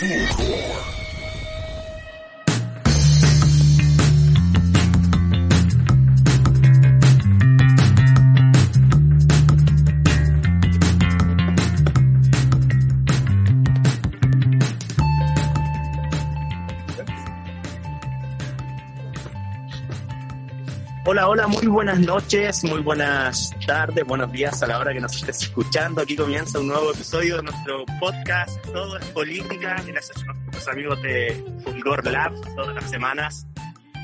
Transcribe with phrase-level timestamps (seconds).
[0.00, 0.49] Smooth.
[21.12, 25.16] Hola, hola, muy buenas noches, muy buenas tardes, buenos días a la hora que nos
[25.16, 26.02] estés escuchando.
[26.02, 31.02] Aquí comienza un nuevo episodio de nuestro podcast Todo es Política, gracias a nuestros amigos
[31.02, 33.44] de Fulgor Lab, todas las semanas,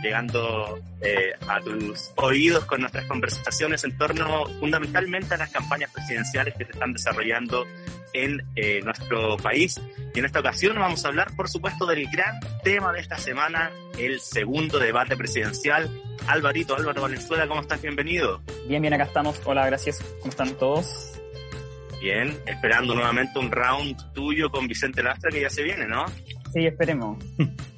[0.06, 6.54] llegando eh, a tus oídos con nuestras conversaciones en torno fundamentalmente a las campañas presidenciales
[6.54, 7.66] que se están desarrollando
[8.12, 9.80] en eh, nuestro país.
[10.14, 13.70] Y en esta ocasión vamos a hablar, por supuesto, del gran tema de esta semana,
[13.98, 15.90] el segundo debate presidencial.
[16.27, 17.82] Alvarito, Álvaro Valenzuela, ¿cómo estás?
[17.82, 18.40] Bienvenido.
[18.66, 19.40] Bien, bien, acá estamos.
[19.44, 20.00] Hola, gracias.
[20.20, 21.20] ¿Cómo están todos?
[22.00, 26.06] Bien, esperando nuevamente un round tuyo con Vicente Lastra que ya se viene, ¿no?
[26.52, 27.22] Sí, esperemos.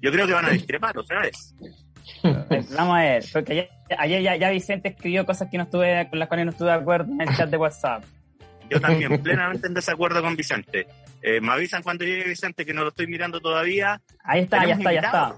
[0.00, 1.54] Yo creo que van a discrepar otra vez.
[2.76, 6.18] Vamos a ver, porque ayer, ayer ya, ya, Vicente escribió cosas que no estuve, con
[6.18, 8.04] las cuales no estuve de acuerdo en el chat de WhatsApp.
[8.68, 10.86] Yo también, plenamente en desacuerdo con Vicente.
[11.22, 14.00] Eh, me avisan cuando llegue Vicente, que no lo estoy mirando todavía.
[14.24, 15.34] Ahí está, ya está, ya está.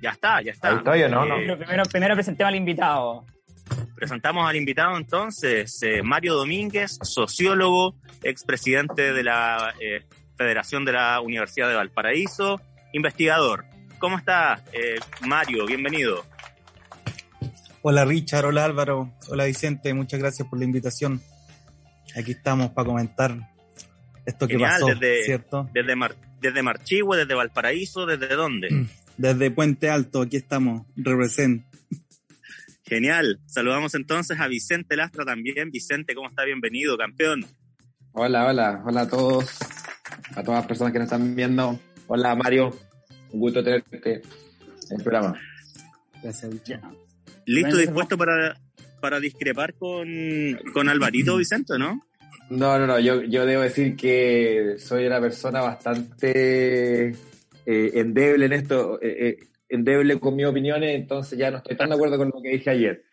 [0.00, 0.68] Ya está, ya está.
[0.68, 1.36] Ahí está, yo no, no.
[1.36, 3.24] Pero primero, primero presentemos al invitado.
[3.94, 10.04] Presentamos al invitado entonces, eh, Mario Domínguez, sociólogo, expresidente de la eh,
[10.36, 12.60] Federación de la Universidad de Valparaíso,
[12.92, 13.64] investigador.
[13.98, 15.66] ¿Cómo está, eh, Mario?
[15.66, 16.24] Bienvenido.
[17.82, 21.20] Hola Richard, hola Álvaro, hola Vicente, muchas gracias por la invitación.
[22.16, 23.36] Aquí estamos para comentar
[24.24, 25.68] esto que pasó, desde, ¿cierto?
[25.72, 28.68] Desde, Mar, desde Marchihue, desde Valparaíso, ¿desde dónde?
[29.18, 31.64] Desde Puente Alto, aquí estamos, represent.
[32.84, 33.40] Genial.
[33.46, 35.72] Saludamos entonces a Vicente Lastra también.
[35.72, 36.44] Vicente, ¿cómo está?
[36.44, 37.44] Bienvenido, campeón.
[38.12, 39.58] Hola, hola, hola a todos,
[40.36, 41.80] a todas las personas que nos están viendo.
[42.06, 42.72] Hola Mario,
[43.32, 44.14] un gusto tenerte
[44.90, 45.38] en el programa.
[46.22, 46.50] Gracias.
[46.52, 46.82] ¿Listo,
[47.46, 48.56] Bueno, dispuesto para,
[49.00, 50.06] para discrepar con,
[50.72, 52.02] con Alvarito, Vicente, no?
[52.50, 58.52] No, no, no, yo, yo debo decir que soy una persona bastante eh, endeble en
[58.54, 59.38] esto, eh, eh,
[59.68, 62.70] endeble con mis opiniones, entonces ya no estoy tan de acuerdo con lo que dije
[62.70, 63.04] ayer.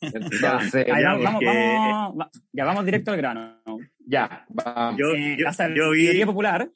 [0.00, 1.42] Entonces, Ahí, ya, vamos, vamos,
[2.14, 3.56] vamos- ya vamos directo al grano.
[4.06, 4.94] ya, va.
[4.98, 6.70] Yo, Eh, yo, la yo vi, sabiduría popular,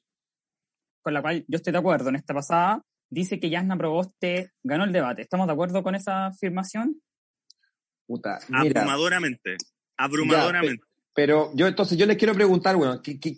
[1.07, 4.83] con la cual yo estoy de acuerdo en esta pasada, dice que Yasna Proboste ganó
[4.83, 5.23] el debate.
[5.23, 7.01] ¿Estamos de acuerdo con esa afirmación?
[8.09, 8.81] puta, mira.
[8.81, 9.57] abrumadoramente.
[9.97, 10.83] Abrumadoramente.
[11.15, 13.37] Pero yo entonces yo les quiero preguntar, bueno, ¿qué, qué,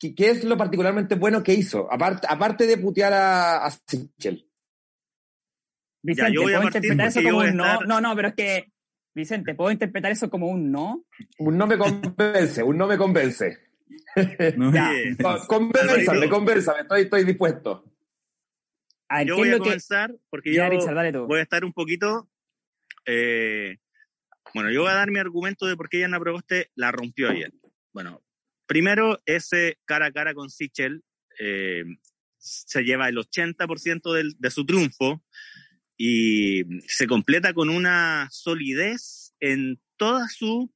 [0.00, 1.86] qué- es lo particularmente bueno que hizo?
[1.92, 4.48] Aparte, aparte de putear a, a Sichel.
[6.02, 7.80] Vicente, yo voy ¿puedo interpretar eso como un no?
[7.82, 8.72] No, no, pero es que,
[9.14, 11.04] Vicente, ¿puedo interpretar eso como un no?
[11.36, 13.58] Un no me convence, un no me convence.
[14.56, 14.72] ¿No?
[14.72, 14.92] Ya.
[16.80, 17.84] Estoy, estoy dispuesto.
[19.08, 19.64] A ver, Yo ¿qué voy a lo que...?
[19.64, 21.26] comenzar porque Ya, yo Richard, dale tú.
[21.26, 22.28] voy a estar un poquito.
[23.06, 23.76] eh,
[24.54, 27.52] bueno, yo voy a dar mi argumento de por qué Yana Proboste la rompió ayer.
[27.92, 28.22] Bueno,
[28.66, 31.02] primero, ese cara a cara con Sichel
[31.38, 31.84] eh,
[32.38, 35.22] se lleva el 80% del, de su triunfo
[35.96, 40.72] y se completa con una solidez en toda su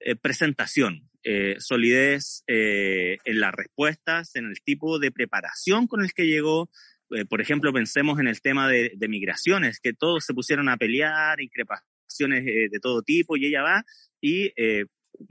[0.00, 1.09] eh, presentación.
[1.22, 6.70] Eh, solidez eh, en las respuestas, en el tipo de preparación con el que llegó,
[7.10, 10.76] eh, por ejemplo, pensemos en el tema de, de, migraciones, que todos se pusieron a
[10.76, 13.84] pelear, increpaciones eh, de todo tipo, y ella va
[14.20, 14.86] y eh,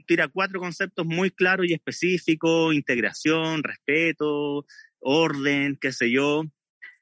[0.06, 4.66] tira cuatro conceptos muy claros y específicos, integración, respeto,
[5.00, 6.44] orden, qué sé yo,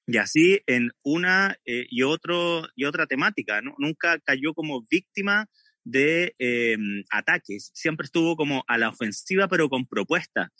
[0.06, 3.74] y así en una eh, y, otro, y otra temática, ¿no?
[3.78, 5.48] Nunca cayó como víctima
[5.84, 6.76] de eh,
[7.10, 10.52] ataques, siempre estuvo como a la ofensiva, pero con propuesta.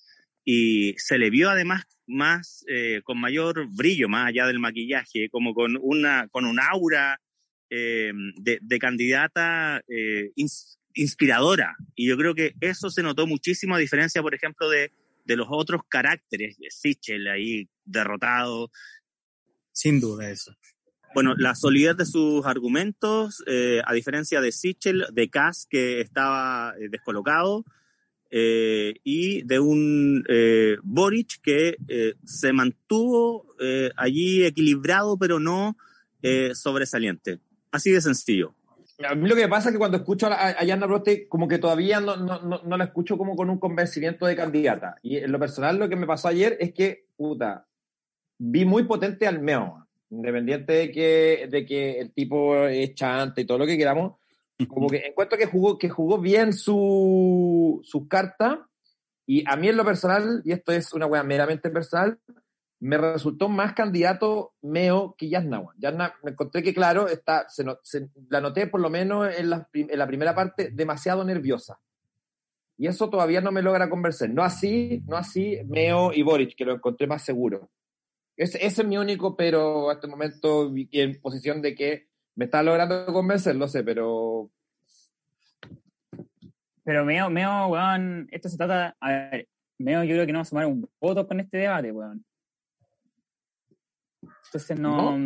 [0.44, 5.52] Y se le vio además más eh, con mayor brillo más allá del maquillaje como
[5.52, 7.20] con una con un aura
[7.68, 11.76] eh, de, de, candidata eh, ins, inspiradora.
[11.94, 14.90] Y yo creo que eso se notó muchísimo a diferencia por ejemplo de,
[15.26, 18.70] de los otros caracteres de Sichel ahí derrotado.
[19.72, 20.56] Sin duda eso
[21.14, 26.74] bueno, la solidez de sus argumentos, eh, a diferencia de Sichel, de Kass, que estaba
[26.78, 27.64] eh, descolocado,
[28.30, 35.76] eh, y de un eh, Boric que eh, se mantuvo eh, allí equilibrado, pero no
[36.52, 37.38] sobresaliente.
[37.70, 38.54] Así de sencillo.
[39.08, 41.58] A mí lo que pasa es que cuando escucho a, a Yanna Proboste, como que
[41.58, 44.96] todavía no, no, no, no la escucho como con un convencimiento de candidata.
[45.02, 47.68] Y en lo personal lo que me pasó ayer es que, puta,
[48.38, 49.87] vi muy potente al Meo.
[50.10, 54.14] Independiente de que, de que el tipo es chante y todo lo que queramos,
[54.68, 58.66] como que encuentro que jugó, que jugó bien su, su carta.
[59.26, 62.18] Y a mí en lo personal, y esto es una wea meramente personal,
[62.80, 65.58] me resultó más candidato Meo que Yasna.
[65.60, 65.74] weón.
[65.78, 69.50] Yasna, me encontré que, claro, está, se, no- se- la noté por lo menos en
[69.50, 71.78] la, en la primera parte demasiado nerviosa.
[72.78, 74.30] Y eso todavía no me logra convencer.
[74.30, 77.68] No así, no así Meo y Boric, que lo encontré más seguro.
[78.38, 82.62] Ese, ese es mi único, pero a este momento en posición de que me está
[82.62, 84.50] logrando convencer, lo sé, pero
[86.84, 88.96] Pero Meo, Meo, weón, esto se trata.
[89.00, 89.48] A ver,
[89.78, 92.24] Meo, yo creo que no va a sumar un voto con este debate, weón.
[94.46, 95.18] Entonces no.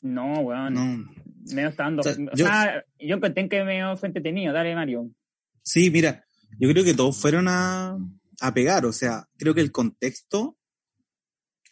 [0.00, 0.74] No, weón.
[0.74, 1.10] No.
[1.54, 2.00] Meo está dando.
[2.00, 4.52] O sea, o yo- yo encontré que Meo fue entretenido.
[4.52, 5.10] Dale, Mario.
[5.62, 6.24] Sí, mira,
[6.58, 7.96] yo creo que todos fueron a,
[8.40, 10.56] a pegar, o sea, creo que el contexto,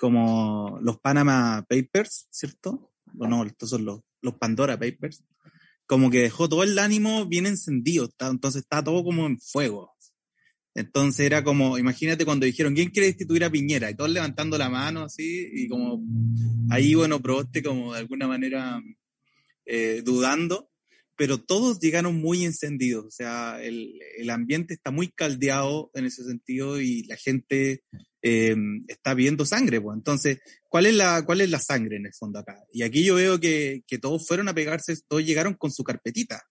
[0.01, 2.91] como los Panama Papers, ¿cierto?
[3.19, 5.23] O no, estos son los, los Pandora Papers,
[5.87, 9.93] como que dejó todo el ánimo bien encendido, está- entonces está todo como en fuego.
[10.75, 13.91] Entonces era como, imagínate cuando dijeron, ¿quién quiere destituir a Piñera?
[13.91, 16.03] Y todos levantando la mano así, y como
[16.71, 18.81] ahí, bueno, probaste como de alguna manera
[19.67, 20.71] eh, dudando,
[21.17, 26.25] pero todos llegaron muy encendidos, o sea, el, el ambiente está muy caldeado en ese
[26.25, 27.83] sentido y la gente
[28.23, 28.57] eh,
[28.89, 29.97] está viendo sangre, pues.
[29.97, 30.39] Entonces,
[30.69, 32.63] ¿cuál es, la, ¿cuál es la sangre en el fondo acá?
[32.73, 36.43] Y aquí yo veo que, que todos fueron a pegarse, todos llegaron con su carpetita,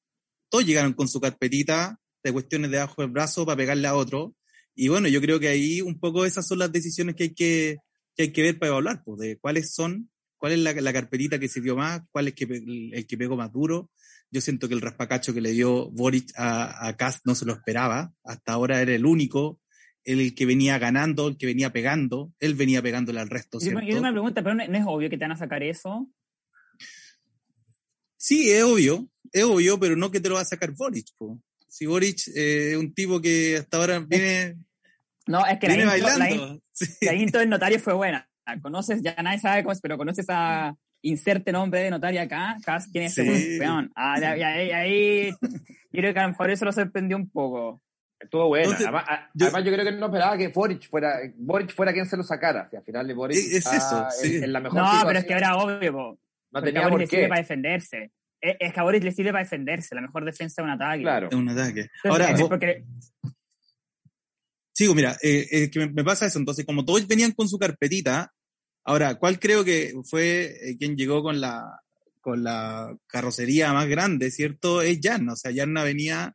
[0.49, 4.35] todos llegaron con su carpetita de cuestiones debajo del brazo para pegarle a otro.
[4.75, 7.77] Y bueno, yo creo que ahí un poco esas son las decisiones que hay que,
[8.15, 11.39] que, hay que ver para evaluar, pues, de cuáles son, cuál es la, la carpetita
[11.39, 13.91] que sirvió más, cuál es que, el que pegó más duro.
[14.31, 18.13] Yo siento que el raspacacho que le dio Boric a, a no se lo esperaba.
[18.23, 19.59] Hasta ahora era el único,
[20.03, 22.31] el que venía ganando, el que venía pegando.
[22.39, 25.17] Él venía pegándole al resto, Yo, yo una pregunta, pero no, no es obvio que
[25.17, 26.07] te van a sacar eso.
[28.17, 31.07] Sí, es obvio, es obvio, pero no que te lo va a sacar Boric.
[31.17, 31.39] Po.
[31.67, 34.57] Si Boric eh, es un tipo que hasta ahora viene,
[35.27, 36.63] No, es que la viene intro, la, in- bailando.
[36.71, 36.85] Sí.
[37.01, 38.25] la intro del notario fue buena.
[38.61, 42.57] Conoces, ya nadie sabe cómo es, pero conoces a inserte nombre de notario acá,
[42.91, 43.21] quién es Sí.
[43.21, 43.91] ese weón.
[43.95, 45.47] Ah, ahí, ahí, yo
[45.91, 47.81] creo que a lo mejor eso lo sorprendió un poco.
[48.19, 48.65] Estuvo bueno.
[48.65, 52.05] Entonces, además, yo- además, yo creo que no esperaba que Boric fuera, Boric fuera quien
[52.05, 52.67] se lo sacara.
[52.69, 54.35] Si al final de Boric Es- es está eso, en, sí.
[54.43, 55.07] en la mejor No, situación.
[55.07, 56.19] pero es que era obvio, po.
[56.51, 57.27] no tenía por le sirve qué.
[57.29, 58.11] para defenderse.
[58.41, 59.93] Es, es que a Boris le sirve para defenderse.
[59.95, 61.01] La mejor defensa es un ataque.
[61.01, 61.27] Claro.
[61.29, 61.81] Es un ataque.
[62.03, 62.85] Entonces, Ahora, vos- porque,
[64.73, 66.39] Sigo, mira, eh, eh, que me, me pasa eso.
[66.39, 68.31] Entonces, como todos venían con su carpetita,
[68.85, 71.81] ahora, ¿cuál creo que fue eh, quien llegó con la,
[72.21, 74.81] con la carrocería más grande, ¿cierto?
[74.81, 75.33] Es Yarna.
[75.33, 76.33] O sea, Yarna venía,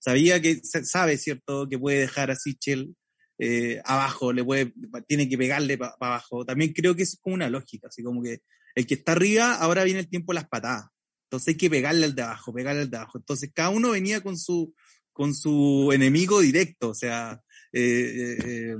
[0.00, 1.68] sabía que, sa- sabe, ¿cierto?
[1.68, 2.96] Que puede dejar a Sichel
[3.38, 4.74] eh, abajo, le puede,
[5.06, 6.44] tiene que pegarle para abajo.
[6.44, 8.40] También creo que es como una lógica, así como que
[8.74, 10.86] el que está arriba, ahora viene el tiempo de las patadas.
[11.24, 13.18] Entonces hay que pegarle al de abajo, pegarle al de abajo.
[13.18, 14.74] Entonces cada uno venía con su,
[15.12, 17.40] con su enemigo directo, o sea,
[17.72, 18.76] eh, eh,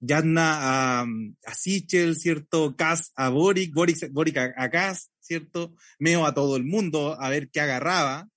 [0.00, 1.06] Yadna a,
[1.46, 2.76] a Sichel, ¿cierto?
[2.76, 5.74] Kass a Boric, Boric, Boric a, a ¿cierto?
[5.98, 8.28] Meo a todo el mundo a ver qué agarraba,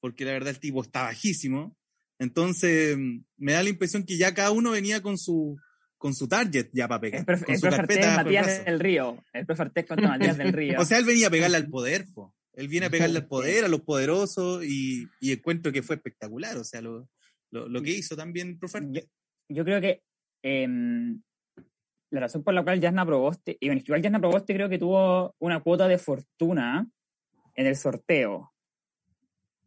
[0.00, 1.76] porque la verdad el tipo está bajísimo.
[2.18, 2.98] Entonces,
[3.36, 5.58] me da la impresión que ya cada uno venía con su,
[5.96, 7.20] con su target ya para pegar.
[7.20, 9.24] el profe, con el su carpeta Matías del Río.
[9.32, 10.80] El profe contra Matías del Río.
[10.80, 12.34] O sea, él venía a pegarle al poder, po.
[12.52, 16.56] Él viene a pegarle al poder, a los poderosos, y, y encuentro que fue espectacular.
[16.58, 17.08] O sea, lo,
[17.50, 18.80] lo, lo que hizo también, profe.
[18.90, 19.00] yo,
[19.48, 20.02] yo creo que
[20.42, 21.22] em,
[22.10, 25.34] la razón por la cual Jasna Proboste, y bueno, igual Jasna Proboste creo que tuvo
[25.38, 26.86] una cuota de fortuna
[27.54, 28.52] en el sorteo.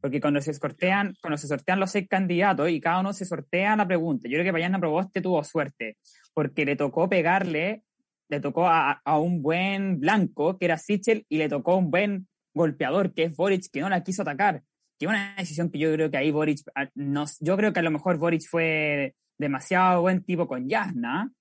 [0.03, 3.77] Porque cuando se sortean, cuando se sortean los seis candidatos y cada uno se sortea
[3.77, 5.95] la pregunta, yo creo que para Jasna Proboste tuvo suerte,
[6.33, 7.83] porque le tocó pegarle,
[8.27, 11.89] le tocó a, a un buen blanco, que era Sichel, y le tocó a un
[11.89, 14.61] buen golpeador, que es Boric, que no la quiso atacar.
[14.99, 17.83] Que una decisión que yo creo que ahí Boric, ah, no, yo creo que a
[17.83, 21.31] lo mejor Boric fue demasiado buen tipo con Yasna,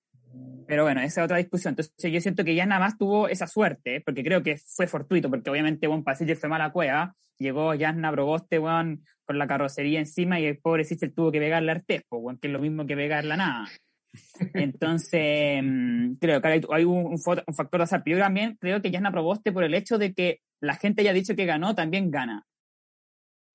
[0.67, 1.73] pero bueno, esa es otra discusión.
[1.73, 5.51] Entonces yo siento que Yasna más tuvo esa suerte, porque creo que fue fortuito, porque
[5.51, 10.47] obviamente Juan Pasillo fue mala cueva, llegó Yasna Proboste, weón, con la carrocería encima y
[10.47, 12.97] el pobre Sichel tuvo que pegarle a Artés, pues, weón, que es lo mismo que
[12.97, 13.69] pegarle a nada.
[14.55, 18.03] Entonces, mm, creo que hay, hay un, un, factor de azar.
[18.05, 21.13] Pero yo también creo que Yasna Proboste, por el hecho de que la gente haya
[21.13, 22.45] dicho que ganó, también gana.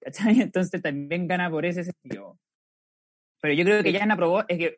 [0.01, 0.39] ¿Cachai?
[0.41, 2.37] Entonces también gana por ese sentido.
[3.41, 4.77] Pero yo creo que ya aprobó, es que,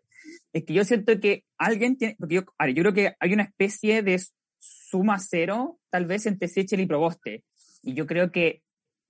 [0.53, 3.43] es que yo siento que alguien tiene, porque yo, ver, yo creo que hay una
[3.43, 4.19] especie de
[4.59, 7.43] suma cero, tal vez, entre Sichel y Proboste.
[7.83, 8.61] Y yo creo que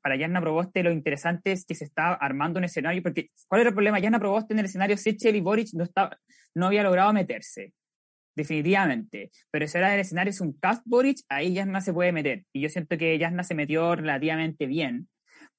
[0.02, 3.70] para Yanna Proboste lo interesante es que se está armando un escenario, porque ¿cuál era
[3.70, 4.00] el problema?
[4.00, 6.18] Yanna Proboste en el escenario Sichel y Boric no, estaba,
[6.56, 7.74] no había logrado meterse,
[8.36, 9.32] definitivamente.
[9.52, 12.44] Pero si era el escenario es un cast Boric, ahí Yanna se puede meter.
[12.54, 15.08] Y yo siento que Yanna se metió relativamente bien,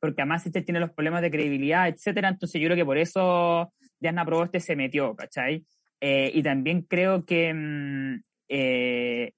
[0.00, 2.28] porque además Sichel tiene los problemas de credibilidad, etcétera.
[2.28, 5.64] Entonces yo creo que por eso Yanna Proboste se metió, ¿cachai?
[6.00, 9.32] Eh, y también creo que mm, eh,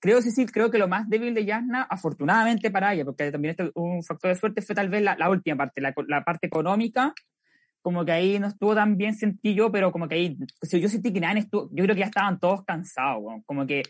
[0.00, 3.70] creo, sí, creo que lo más débil de Yasna, afortunadamente para ella, porque también este,
[3.74, 7.12] un factor de suerte, fue tal vez la, última parte, la, parte económica,
[7.80, 10.38] como que ahí no estuvo tan bien sentido, pero como que ahí,
[10.72, 13.82] yo sentí que nadie estuvo, yo creo que ya estaban todos cansados, como que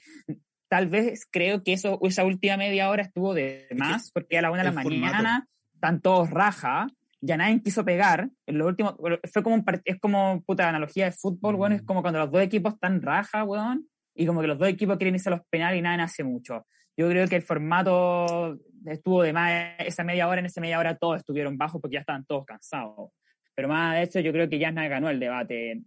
[0.68, 4.50] tal vez creo que eso, esa última media hora estuvo de más, porque a la
[4.50, 5.48] una de la mañana
[5.78, 6.88] están todos raja,
[7.20, 8.96] ya nadie quiso pegar, en lo último,
[9.32, 11.86] fue como un, es como puta analogía de fútbol, bueno, es mm.
[11.86, 15.14] como cuando los dos equipos están raja, weón, y como que los dos equipos quieren
[15.14, 16.66] irse a los penales y nada hace mucho.
[16.96, 20.96] Yo creo que el formato estuvo de más esa media hora, en esa media hora
[20.96, 23.12] todos estuvieron bajos porque ya estaban todos cansados.
[23.54, 25.82] Pero más de hecho, yo creo que Yasna ganó el debate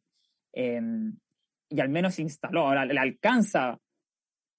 [0.53, 1.17] em,
[1.69, 2.67] y al menos se instaló.
[2.67, 3.77] Ahora, le alcanza.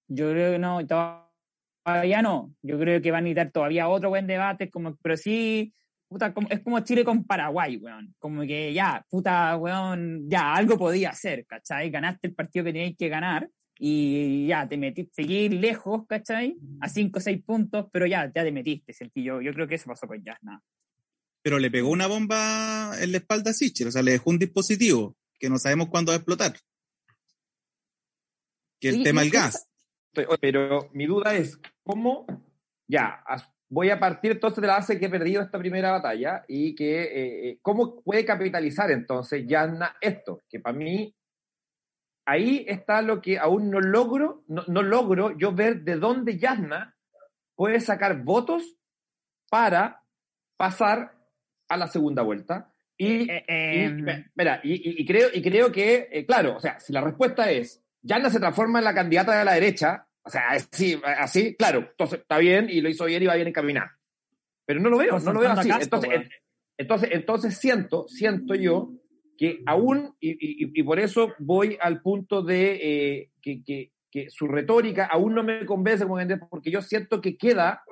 [0.07, 0.81] Yo creo que no,
[1.83, 2.53] todavía no.
[2.61, 5.73] Yo creo que van a necesitar todavía otro buen debate, como, pero sí,
[6.07, 8.15] puta, es como Chile con Paraguay, weón.
[8.19, 11.89] Como que ya, puta, weón, ya, algo podía hacer, ¿cachai?
[11.89, 16.55] Ganaste el partido que teníais que ganar y ya te metiste, seguir lejos, ¿cachai?
[16.79, 19.87] A 5 o 6 puntos, pero ya, ya te metiste, Yo, yo creo que eso
[19.87, 20.61] pasó con Jasna.
[21.41, 24.39] Pero le pegó una bomba en la espalda a Sichel, o sea, le dejó un
[24.39, 26.55] dispositivo que no sabemos cuándo va a explotar.
[28.79, 29.67] Que el tema del gas.
[30.13, 32.25] Pero mi duda es, ¿cómo?
[32.87, 33.23] Ya,
[33.69, 37.03] voy a partir entonces de la base que he perdido esta primera batalla y que,
[37.03, 40.41] eh, eh, ¿cómo puede capitalizar entonces Jasna esto?
[40.49, 41.15] Que para mí
[42.25, 46.95] ahí está lo que aún no logro, no, logro yo ver de dónde Yasna
[47.55, 48.77] puede sacar votos
[49.49, 50.03] para
[50.57, 51.15] pasar
[51.69, 52.71] a la segunda vuelta.
[52.97, 54.25] Y, eh, eh,
[54.63, 58.39] y, creo, y creo que, eh, claro, o sea, si la respuesta es, Yasna se
[58.39, 62.69] transforma en la candidata de la derecha, o sea, así, así, claro, entonces está bien
[62.69, 63.89] y lo hizo bien y va bien encaminado.
[64.65, 65.69] Pero no lo veo, no lo veo así.
[65.69, 66.29] entonces,
[66.77, 68.91] entonces, entonces siento, siento yo
[69.37, 75.43] que aún, y, por eso voy al punto de eh, que, su retórica aún no
[75.43, 76.05] me convence,
[76.49, 77.83] porque yo siento que queda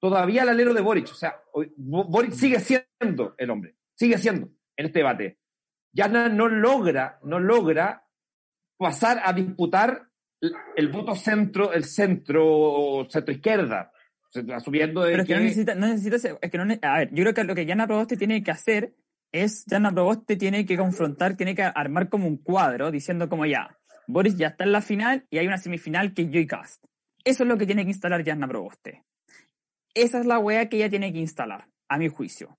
[0.00, 1.10] todavía al alero de Boric.
[1.10, 1.42] O sea,
[1.76, 5.38] Boric sigue siendo el hombre, sigue siendo en este debate.
[5.92, 8.07] Ya no logra, no logra
[8.78, 10.08] pasar a disputar
[10.76, 13.92] el voto centro, el centro, centro izquierda.
[14.62, 17.24] Subiendo de Pero es que, no necesita, no necesita, es que no, a ver, yo
[17.24, 18.94] creo que lo que Yana Proboste tiene que hacer
[19.32, 23.78] es Jana Proboste tiene que confrontar, tiene que armar como un cuadro diciendo como ya,
[24.06, 26.84] Boris ya está en la final y hay una semifinal que es Joy Cast.
[27.24, 29.04] Eso es lo que tiene que instalar Jana Proboste.
[29.94, 32.58] Esa es la wea que ella tiene que instalar, a mi juicio.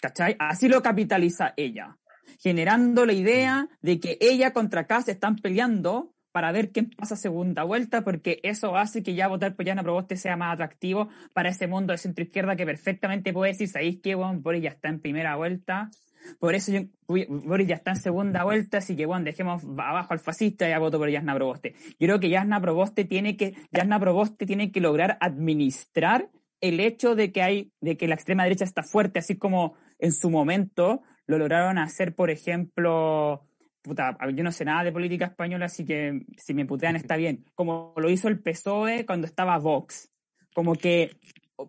[0.00, 0.36] ¿Cachai?
[0.38, 1.98] Así lo capitaliza ella,
[2.38, 7.64] generando la idea de que ella contra Cast están peleando para ver quién pasa segunda
[7.64, 11.66] vuelta, porque eso hace que ya votar por Yana Proboste sea más atractivo para ese
[11.66, 15.00] mundo de centro izquierda que perfectamente puede decir, ¿sabéis qué, bueno, Boris ya está en
[15.00, 15.90] primera vuelta?
[16.38, 20.20] Por eso yo, Boris ya está en segunda vuelta, así que bueno, dejemos abajo al
[20.20, 21.74] fascista y ya voto por Yasna Proboste.
[21.98, 26.28] Yo creo que Yasna Proboste tiene que, Yasna Proboste tiene que lograr administrar
[26.60, 30.12] el hecho de que hay, de que la extrema derecha está fuerte, así como en
[30.12, 33.46] su momento lo lograron hacer, por ejemplo,
[33.82, 37.44] puta, yo no sé nada de política española, así que si me putean está bien.
[37.54, 40.10] Como lo hizo el PSOE cuando estaba Vox.
[40.54, 41.16] Como que,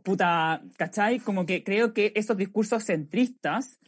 [0.04, 1.20] puta, ¿cachai?
[1.20, 3.80] Como que creo que esos discursos centristas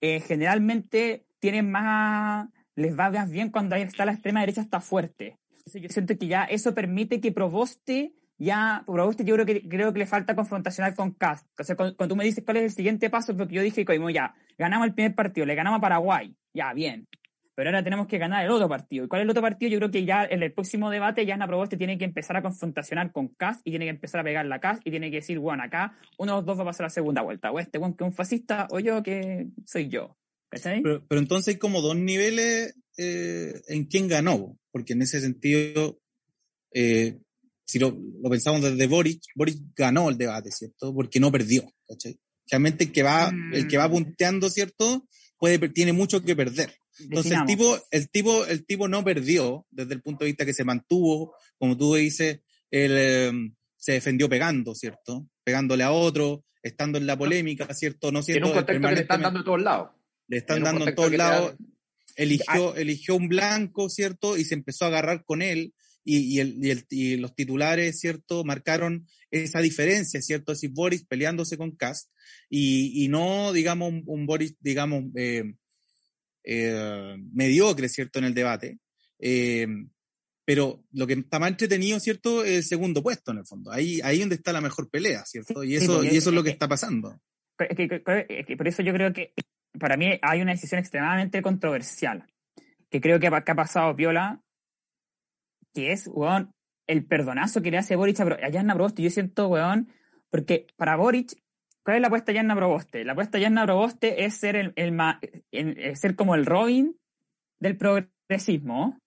[0.00, 4.80] eh, generalmente tienen más, les va más bien cuando ahí está la extrema derecha está
[4.80, 5.38] fuerte.
[5.50, 9.92] Entonces yo siento que ya eso permite que Proboste ya, Proboste yo creo que, creo
[9.92, 11.46] que le falta confrontacional con Cast.
[11.58, 14.10] O sea, cuando, tú me dices cuál es el siguiente paso, porque yo dije, como
[14.10, 17.06] ya, ganamos el primer partido, le ganamos a Paraguay, ya, bien
[17.54, 19.04] pero ahora tenemos que ganar el otro partido.
[19.04, 19.70] ¿Y cuál es el otro partido?
[19.70, 23.12] Yo creo que ya en el próximo debate ya Proboste tiene que empezar a confrontacionar
[23.12, 25.62] con Cas y tiene que empezar a pegar la Cas y tiene que decir, bueno,
[25.62, 27.50] acá uno de los dos va a pasar la segunda vuelta.
[27.50, 30.16] O este, bueno, que es un fascista, o yo que soy yo.
[30.50, 35.98] Pero, pero, entonces hay como dos niveles eh, en quién ganó, porque en ese sentido,
[36.74, 37.20] eh,
[37.64, 37.96] si lo,
[38.28, 40.94] pensamos desde Boric, Boric ganó el debate, ¿cierto?
[40.94, 42.18] Porque no perdió, ¿cachai?
[42.50, 43.92] Realmente el que va, el que va mm.
[43.92, 45.06] punteando, ¿cierto?
[45.38, 46.74] Puede, tiene mucho que perder.
[46.98, 50.54] Entonces el tipo, el tipo, el tipo no perdió desde el punto de vista que
[50.54, 52.40] se mantuvo, como tú dices,
[52.70, 55.26] él em, se defendió pegando, ¿cierto?
[55.42, 58.12] Pegándole a otro, estando en la polémica, ¿cierto?
[58.12, 59.90] No siendo en un contexto que le están dando en todos lados.
[60.28, 61.54] Le están dando en todos lados.
[62.16, 64.36] eligió, eligió un blanco, ¿cierto?
[64.36, 65.74] Y se empezó a agarrar con él.
[66.04, 68.44] Y, y, el, y, el, y los titulares, ¿cierto?
[68.44, 70.52] Marcaron esa diferencia, ¿cierto?
[70.52, 72.10] Así Boris peleándose con Cast
[72.50, 75.54] y, no, digamos, un, un Boris, digamos, eh,
[76.44, 78.18] eh, mediocre, ¿cierto?
[78.18, 78.78] En el debate.
[79.18, 79.66] Eh,
[80.44, 82.44] pero lo que está más entretenido, ¿cierto?
[82.44, 83.70] Es el segundo puesto, en el fondo.
[83.70, 85.62] Ahí, ahí donde está la mejor pelea, ¿cierto?
[85.62, 87.20] Y eso, y eso es lo que está pasando.
[87.58, 89.32] Es es por eso yo creo que
[89.78, 92.26] para mí hay una decisión extremadamente controversial,
[92.90, 94.42] que creo que ha pasado Viola,
[95.74, 96.52] que es, weón,
[96.86, 99.02] el perdonazo que le hace Boric a, a Janna Proboste.
[99.02, 99.88] Yo siento, weón,
[100.30, 101.32] porque para Boric,
[101.84, 103.04] ¿cuál es la apuesta de Janna Proboste?
[103.04, 105.20] La apuesta de Janna Proboste es ser, el, el ma-
[105.94, 106.96] ser como el Robin
[107.60, 108.98] del progresismo,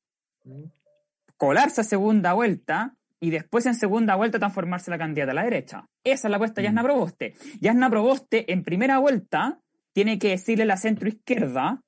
[1.37, 5.85] colarse a segunda vuelta y después en segunda vuelta transformarse la candidata a la derecha.
[6.03, 7.33] Esa es la apuesta de Yasna Proboste.
[7.59, 9.59] Yasna Proboste en primera vuelta
[9.93, 11.81] tiene que decirle a la centro izquierda,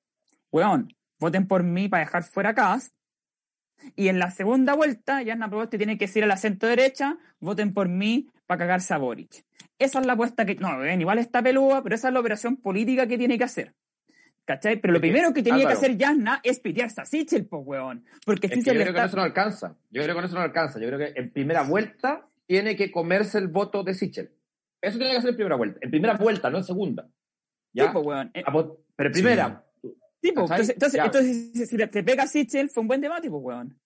[0.51, 2.91] weón, voten por mí para dejar fuera a Kass.
[3.95, 7.73] Y en la segunda vuelta, Yasna Proboste tiene que decirle a la centro derecha, voten
[7.73, 9.45] por mí para cagarse a Boric.
[9.79, 12.57] Esa es la apuesta que, no, weón, igual está pelúa, pero esa es la operación
[12.57, 13.73] política que tiene que hacer.
[14.45, 14.79] ¿Cachai?
[14.79, 15.79] Pero lo primero que tenía Álvaro.
[15.79, 18.05] que hacer Yasna es pitearse a Sichel, po, weón.
[18.25, 19.05] Porque Es que yo creo que está...
[19.05, 19.75] eso no alcanza.
[19.91, 20.79] Yo creo que con eso no alcanza.
[20.79, 24.31] Yo creo que en primera vuelta tiene que comerse el voto de Sichel.
[24.81, 25.79] Eso tiene que hacer en primera vuelta.
[25.81, 27.09] En primera vuelta, no en segunda.
[27.73, 27.87] ¿Ya?
[27.87, 28.31] Sí, po, weón.
[28.33, 29.66] Eh, Pero en primera.
[30.21, 30.71] Sí, po, ¿Cachai?
[30.71, 33.79] entonces, entonces, entonces, si- te pega Sichel, fue un buen debate, pues, weón.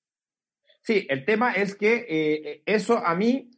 [0.81, 3.51] Sí, el tema es que eh, eso a mí,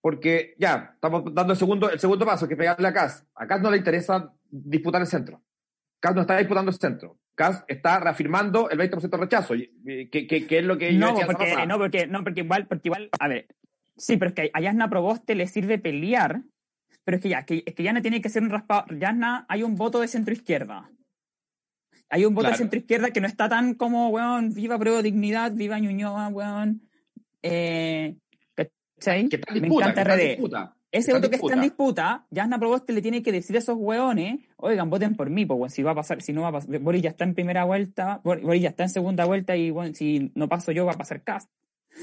[0.00, 3.26] porque ya, estamos dando el segundo, el segundo paso, que pegarle a Cas.
[3.34, 5.42] A Cas no le interesa disputar el centro.
[6.00, 7.18] Cas no está disputando el centro.
[7.34, 11.08] Cas está reafirmando el 20% de rechazo, que, que- que es lo que yo No,
[11.08, 13.46] decía porque, no, porque, no, porque igual, porque igual, a ver,
[13.96, 16.42] sí, pero es que a Yasna Proboste le sirve pelear,
[17.02, 19.62] pero es que ya, que, es que Yasna tiene que ser un raspado, Yasna hay
[19.64, 20.90] un voto de centro izquierda.
[22.14, 22.58] Hay un voto de Claro.
[22.58, 26.82] centro izquierda que no está tan como, weón, viva Prueba Dignidad, viva Ñuñoa, weón.
[27.42, 28.14] Eh,
[28.54, 29.28] ¿Cachai?
[29.28, 30.28] Que Me disputa, encanta que RD.
[30.30, 30.76] disputa.
[30.92, 32.24] Ese voto que está en disputa.
[32.30, 35.70] Yasna Proboste le tiene que decir a esos hueones, oigan, voten por mí, pues bueno,
[35.74, 38.20] si va a pasar, si no va a pasar, Boris ya está en primera vuelta,
[38.22, 41.22] Bor- Boris ya está en segunda vuelta y si no paso yo va a pasar
[41.24, 41.50] Cast.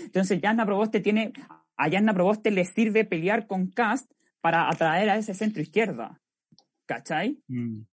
[0.03, 1.31] Entonces Yasna Proboste tiene,
[1.77, 6.19] a Yasna Proboste le sirve pelear con Cast para atraer a ese centro izquierda.
[6.85, 7.37] ¿Cachai?
[7.47, 7.83] Mm.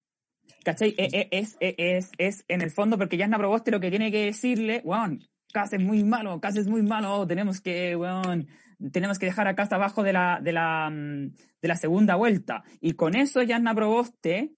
[0.65, 0.95] ¿Cachai?
[0.99, 4.11] E- e- Es, es, es, es en el fondo porque Yasna Proboste lo que tiene
[4.11, 5.21] que decirle, weón,
[5.53, 8.49] Cas es muy malo, Cas es muy malo, tenemos que, weón,
[8.93, 12.65] tenemos que dejar a Cas abajo de la, de la, mm, de la segunda vuelta.
[12.81, 14.53] Y con eso Yasna Proboste,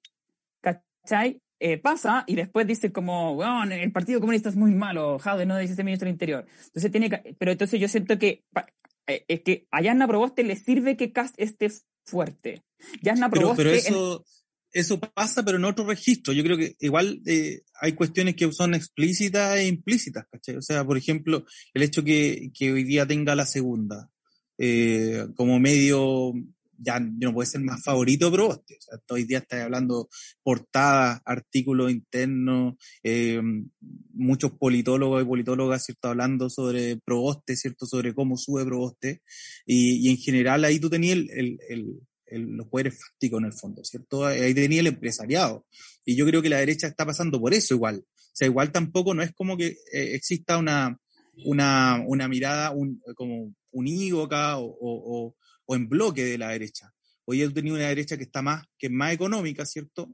[0.60, 1.40] ¿cachai?
[1.62, 5.58] Eh, pasa y después dice como, weón, el Partido Comunista es muy malo, Jade no
[5.58, 6.46] dice ministro del Interior.
[6.66, 8.44] Entonces tiene que, pero entonces yo siento que,
[9.06, 11.68] eh, es que a Yasna Proboste le sirve que Cast esté
[12.04, 12.62] fuerte.
[13.02, 13.62] Yasna Pero, Proboste...
[13.62, 14.24] pero en- eso,
[14.72, 16.32] eso pasa, pero en otro registro.
[16.32, 20.56] Yo creo que igual eh, hay cuestiones que son explícitas e implícitas, ¿cachai?
[20.56, 24.10] O sea, por ejemplo, el hecho que, que hoy día tenga la segunda
[24.58, 26.32] eh, como medio,
[26.82, 28.76] ya no puede ser más favorito Proboste.
[28.78, 30.08] O sea, hoy día está hablando
[30.42, 33.40] portadas, artículos internos, eh,
[34.12, 36.08] muchos politólogos y politólogas, ¿cierto?
[36.08, 37.86] Hablando sobre Proboste, ¿cierto?
[37.86, 39.22] Sobre cómo sube Proboste.
[39.66, 42.00] Y, y en general ahí tú tenías el, el, el-
[42.38, 44.24] los poderes fácticos en el fondo, ¿cierto?
[44.24, 45.66] Ahí tenía el empresariado.
[46.04, 48.04] Y yo creo que la derecha está pasando por eso igual.
[48.06, 50.96] O sea, igual tampoco no es como que eh, exista una,
[51.44, 55.34] una, una mirada un- como unívoca o, o-
[55.66, 56.92] o- en bloque de la derecha.
[57.24, 60.12] Hoy tú tenías una derecha que está más, que es más económica, ¿cierto?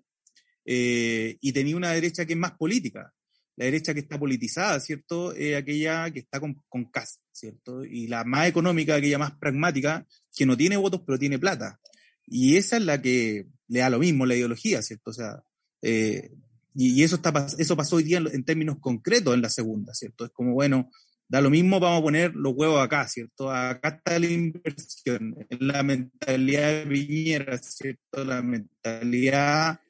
[0.65, 3.13] Eh, y tenía una derecha que es más política.
[3.57, 5.33] La derecha que está politizada, ¿cierto?
[5.33, 7.85] Es aquella que está con, con casa, ¿cierto?
[7.85, 11.81] Y la más económica, aquella más pragmática, que no tiene votos pero tiene plata.
[12.27, 15.11] Y esa es la que le da lo mismo la ideología, ¿cierto?
[15.11, 15.43] O sea,
[15.83, 16.31] eh,
[16.75, 20.27] y, eso, está, eso pasó hoy día en, términos concretos en la segunda, ¿cierto?
[20.27, 20.91] Es como, bueno,
[21.29, 23.51] da lo mismo, vamos a poner los huevos acá, ¿cierto?
[23.51, 28.25] Acá está la inversión, la mentalidad de Piñera, ¿cierto?
[28.25, 29.81] La mentalidad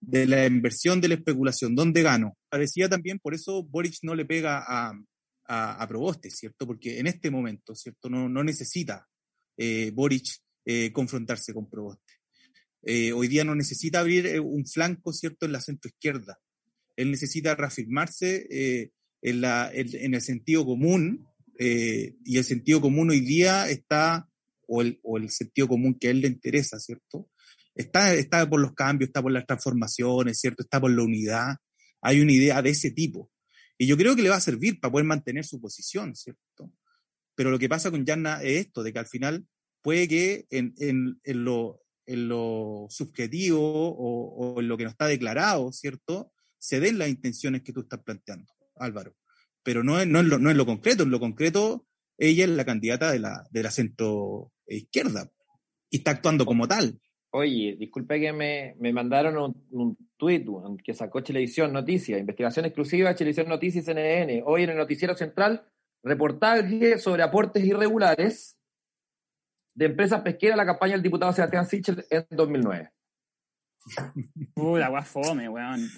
[0.00, 2.36] de la inversión, de la especulación, ¿dónde gano?
[2.48, 4.92] Parecía también, por eso Boric no le pega a,
[5.46, 6.66] a, a Proboste, ¿cierto?
[6.66, 8.08] Porque en este momento, ¿cierto?
[8.08, 9.06] No, no necesita
[9.58, 12.20] eh, Boric eh, confrontarse con Proboste.
[12.82, 16.38] Eh, hoy día no necesita abrir eh, un flanco, ¿cierto?, en la centroizquierda.
[16.96, 18.90] Él necesita reafirmarse eh,
[19.22, 21.26] en, la, en, el sentido común,
[21.62, 24.26] y el sentido común hoy día está,
[24.66, 27.28] o el, o el sentido común que a él le interesa, ¿cierto?
[27.74, 30.62] Está, está por los cambios, está por las transformaciones, ¿cierto?
[30.62, 31.56] Está por la unidad.
[32.00, 33.30] Hay una idea de ese tipo.
[33.76, 36.72] Y yo creo que le va a servir para poder mantener su posición, ¿cierto?
[37.34, 39.46] Pero lo que pasa con Yarna es esto, de que al final
[39.82, 44.90] puede que en, en, en lo, en lo subjetivo o, o en lo que no
[44.90, 46.32] está declarado, ¿cierto?
[46.60, 49.16] se den las intenciones que tú estás planteando, Álvaro.
[49.62, 53.10] Pero no es, no lo, no lo concreto, en lo concreto ella es la candidata
[53.10, 55.30] de la, de la centro izquierda
[55.88, 57.00] y está actuando como tal.
[57.32, 60.46] Oye, disculpe que me, me mandaron un, un tuit
[60.84, 64.42] que sacó Televisión Noticias, investigación exclusiva Televisión Noticias CNN.
[64.44, 65.64] Hoy en el Noticiero Central,
[66.02, 68.58] reportaje sobre aportes irregulares
[69.74, 72.90] de empresas pesqueras la campaña del diputado Sebastián Sichel en 2009.
[74.56, 75.88] Uh, la fome, weón.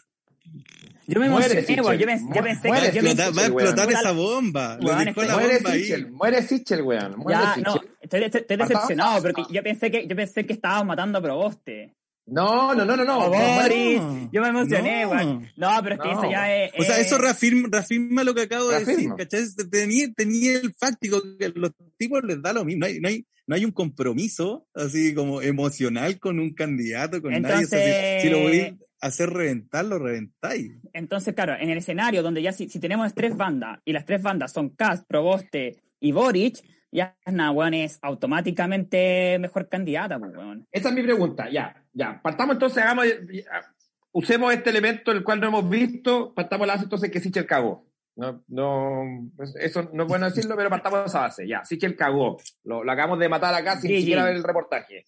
[1.06, 1.84] Yo me Muere, emocioné, Sichel.
[1.84, 1.98] weón.
[2.32, 2.96] Yo, pensé muere, que.
[2.96, 4.78] Yo Explota- pensé- va a explotar esa bomba.
[4.80, 5.82] Weón, la Muere bomba ahí.
[5.82, 7.16] Sichel, muere Sichel, weón.
[7.18, 7.64] Muere Ya, Sichel.
[7.64, 11.22] no, estoy, estoy- estoy decepcionado porque yo pensé que, yo pensé que estábamos matando a
[11.22, 11.94] Proboste.
[12.26, 13.18] No, no, no, no, no.
[13.26, 14.00] Oh, Boris,
[14.32, 15.10] yo me emocioné, No.
[15.10, 15.48] weón.
[15.56, 16.20] No, pero es que No.
[16.22, 16.72] eso ya es.
[16.78, 19.16] O sea, es- eso reafirma, reafirma lo que acabo de Reafirma.
[19.16, 19.68] decir, ¿cachai?
[19.70, 22.80] Tenía, tenía el fáctico que a los tipos les da lo mismo.
[22.80, 27.32] No hay, no hay, no hay un compromiso así como emocional con un candidato, con
[27.32, 27.64] nadie.
[27.64, 30.70] O sea, Entonces- si, si lo podéis hacer reventar, lo reventáis.
[30.92, 34.22] Entonces, claro, en el escenario donde ya si, si tenemos tres bandas y las tres
[34.22, 36.58] bandas son Cast, Proboste y Boric,
[36.92, 37.16] ya
[37.52, 40.66] weón, es automáticamente mejor candidata, pues, weón.
[40.70, 42.20] Esa es mi pregunta, ya, ya.
[42.22, 43.74] Partamos entonces, hagamos, ya,
[44.12, 47.86] usemos este elemento el cual no hemos visto, partamos la base entonces que Sichel cagó.
[48.14, 51.64] No, no, pues, eso no es bueno decirlo, pero partamos de esa base, ya.
[51.64, 52.36] Sichel cagó.
[52.64, 54.28] Lo, lo acabamos de matar acá sin Sí, siquiera sí.
[54.28, 55.06] ver el reportaje.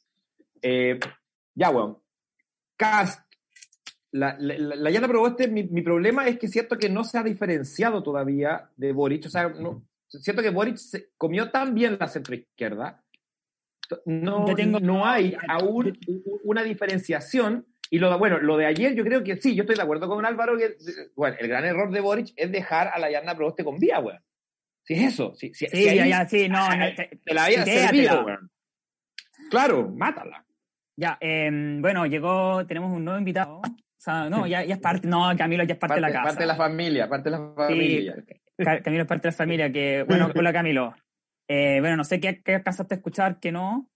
[0.63, 0.99] Eh,
[1.55, 1.99] ya, weón.
[2.77, 3.21] Cast.
[4.11, 7.19] La, la, la, la Yana Proboste, mi, mi problema es que siento que no se
[7.19, 9.27] ha diferenciado todavía de Boric.
[9.27, 13.04] O sea, no, siento que Boric se comió tan bien la centroizquierda.
[14.07, 15.99] No, tengo- no hay aún
[16.45, 17.67] una diferenciación.
[17.91, 20.09] Y lo, de- bueno, lo de ayer, yo creo que sí, yo estoy de acuerdo
[20.09, 20.75] con Álvaro que
[21.15, 24.21] bueno, el gran error de Boric es dejar a la Yana Proboste con vía, weón.
[24.83, 27.45] Si es eso, si, si, Sí, si ahí ya, sí, no, no, te- te la
[27.45, 28.51] había servido, weón.
[29.51, 30.45] Claro, mátala.
[30.97, 33.59] Ya, em, bueno, llegó, tenemos un nuevo invitado.
[33.59, 33.63] O
[33.97, 36.25] sea, no, ya, ya es parte, no, Camilo ya es parte, de la casa.
[36.25, 38.25] parte de la familia, parte de la Sí, familia.
[38.57, 40.95] Ca- Camilo es parte de la familia, que, bueno, hola Camilo.
[41.49, 43.91] Eh, bueno, no sé qué, qué alcanzaste a escuchar, que no,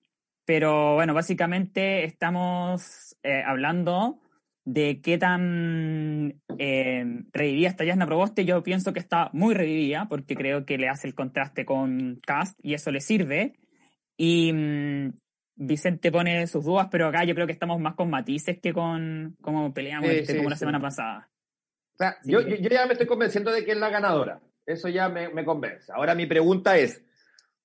[0.44, 4.20] pero bueno, básicamente estamos eh, hablando
[4.64, 8.44] de qué tan eh, revivida está Yasna Proboste.
[8.44, 12.58] Yo pienso que está muy revivida, porque creo que le hace el contraste con Cast
[12.62, 13.54] y eso le sirve.
[14.16, 15.12] Y mm,
[15.56, 19.36] Vicente pone sus dudas, pero acá yo creo que estamos más con matices que con
[19.42, 20.60] como peleamos Sí, este, sí, como la sí.
[20.60, 21.30] semana pasada.
[21.94, 24.40] O sea, yo, yo ya me estoy convenciendo de que es la ganadora.
[24.64, 25.90] Eso ya me, me convence.
[25.92, 27.02] Ahora mi pregunta es,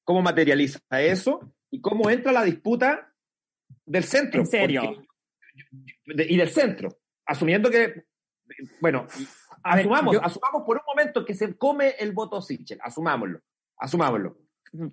[0.04, 1.54] ¿cómo materializa eso?
[1.72, 3.14] ¿Y cómo entra la disputa
[3.86, 4.42] del centro?
[4.42, 4.82] ¿En serio?
[6.06, 6.90] Porque- y del centro.
[7.26, 8.06] Asumiendo que,
[8.82, 9.28] bueno, ver,
[9.64, 12.80] asumamos, yo- asumamos por un momento que se come el voto Sichel.
[12.82, 13.40] Asumámoslo.
[13.78, 14.38] Asumámoslo.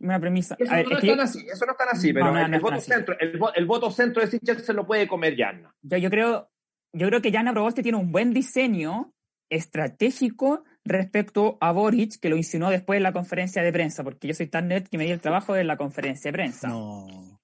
[0.01, 0.57] una premisa.
[0.59, 2.33] Eso A ver, no es que tan así, eso no es tan así, pero No,
[2.49, 2.91] no, el, voto así.
[2.91, 5.75] centro, el, el voto centro de Sichel se lo puede comer Yanna.
[5.81, 6.51] yo, yo creo,
[6.93, 9.15] yo creo que Jana Proboste tiene un buen diseño
[9.49, 14.35] estratégico respecto a Boric, que lo insinuó después en la conferencia de prensa, porque yo
[14.35, 16.69] soy tan nerd que me di el trabajo de la conferencia de prensa.
[16.69, 17.41] No.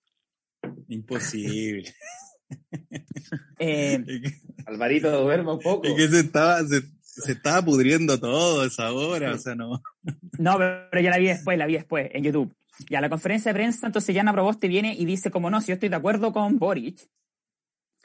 [0.89, 1.95] Imposible.
[3.59, 4.05] Eh,
[4.67, 5.89] Alvarito, duerma un poco.
[5.89, 9.83] y que se estaba, se, se estaba pudriendo todo esa hora, o sea, no.
[10.39, 12.55] no, pero ya la vi después, la vi después, en YouTube.
[12.89, 15.75] Ya la conferencia de prensa, entonces Jana Proboste viene y dice, como no, si yo
[15.75, 17.01] estoy de acuerdo con Boric,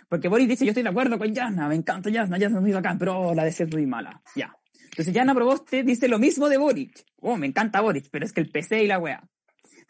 [0.08, 2.72] porque Boric dice, yo estoy de acuerdo con Jana, me encanta Jana, Jana es muy
[2.72, 4.24] bacán, pero la de ser muy mala.
[4.36, 4.56] Ya.
[5.02, 7.04] Entonces Jana Proboste dice lo mismo de Boric.
[7.22, 9.28] Oh, me encanta Boric, pero es que el PC y la wea.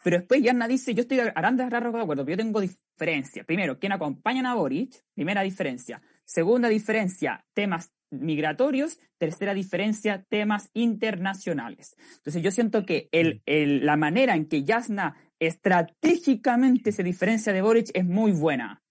[0.02, 3.44] Pero después Jana dice, yo estoy de Aranda raro de acuerdo, pero yo tengo diferencias.
[3.44, 5.04] Primero, ¿quién acompañan a Boric?
[5.14, 6.00] Primera diferencia.
[6.24, 8.98] Segunda diferencia, temas migratorios.
[9.18, 11.94] Tercera diferencia, temas internacionales.
[12.16, 17.60] Entonces yo siento que el, el- la manera en que Yasna estratégicamente se diferencia de
[17.60, 18.81] Boric es muy buena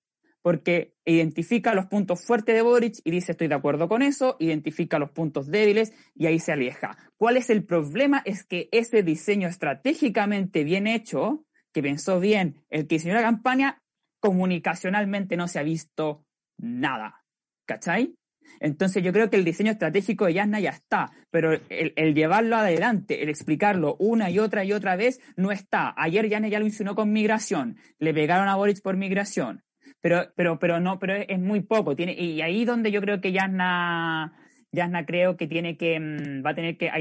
[0.41, 4.99] porque identifica los puntos fuertes de Boric y dice estoy de acuerdo con eso, identifica
[4.99, 6.97] los puntos débiles y ahí se aleja.
[7.17, 8.21] ¿Cuál es el problema?
[8.25, 13.81] Es que ese diseño estratégicamente bien hecho, que pensó bien el que diseñó la campaña,
[14.19, 16.25] comunicacionalmente no se ha visto
[16.57, 17.23] nada.
[17.65, 18.15] ¿Cachai?
[18.59, 23.23] Entonces yo creo que el diseño estratégico de Yasna ya está, pero el, llevarlo adelante,
[23.23, 25.93] el explicarlo una y otra y otra vez, no está.
[25.97, 29.63] Ayer Yasna ya lo insinuó con migración, le pegaron a Boric por migración,
[30.01, 31.95] pero, pero, pero no, pero es, muy poco.
[31.95, 34.33] Tiene, y ahí donde yo creo que Yasna,
[34.71, 36.91] Yasna creo que tiene que, mm, va a tener que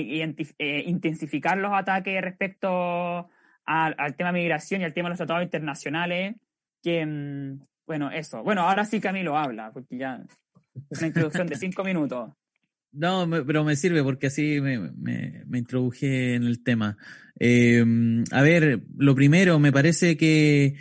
[0.59, 3.29] eh, intensificar los ataques respecto
[3.65, 6.37] al, al tema migración y al tema de los tratados internacionales,
[6.83, 8.43] que, mm, bueno, eso.
[8.43, 10.23] Bueno, ahora sí Camilo habla, porque ya
[10.91, 12.31] una introducción de cinco minutos.
[12.93, 16.97] No, me- pero me sirve porque así me, me- me introduje en el tema.
[17.39, 17.85] Eh,
[18.33, 20.75] a ver, lo primero, me parece que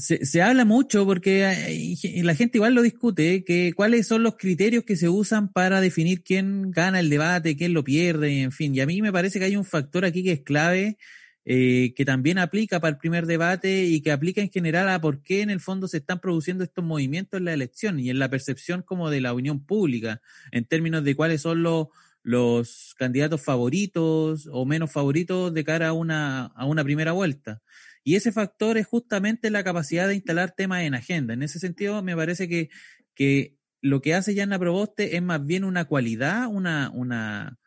[0.00, 4.36] se, se habla mucho porque y la gente igual lo discute, que cuáles son los
[4.36, 8.74] criterios que se usan para definir quién gana el debate, quién lo pierde, en fin.
[8.74, 10.98] Y a mí me parece que hay un factor aquí que es clave,
[11.44, 15.22] eh, que también aplica para el primer debate y que aplica en general a por
[15.22, 18.28] qué en el fondo se están produciendo estos movimientos en la elección y en la
[18.28, 20.20] percepción como de la opinión pública,
[20.52, 21.88] en términos de cuáles son los,
[22.22, 27.62] los candidatos favoritos o menos favoritos de cara a una, a una primera vuelta.
[28.02, 31.34] Y ese factor es justamente la capacidad de instalar temas en agenda.
[31.34, 32.70] En ese sentido, me parece que,
[33.14, 37.58] que lo que hace Yanna Proboste es más bien una cualidad, una, una,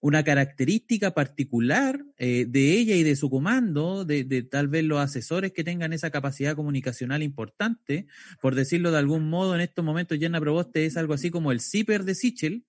[0.00, 5.00] una característica particular eh, de ella y de su comando, de, de tal vez los
[5.00, 8.06] asesores que tengan esa capacidad comunicacional importante.
[8.42, 11.60] Por decirlo de algún modo, en estos momentos Yanna Proboste es algo así como el
[11.60, 12.66] zipper de Sichel,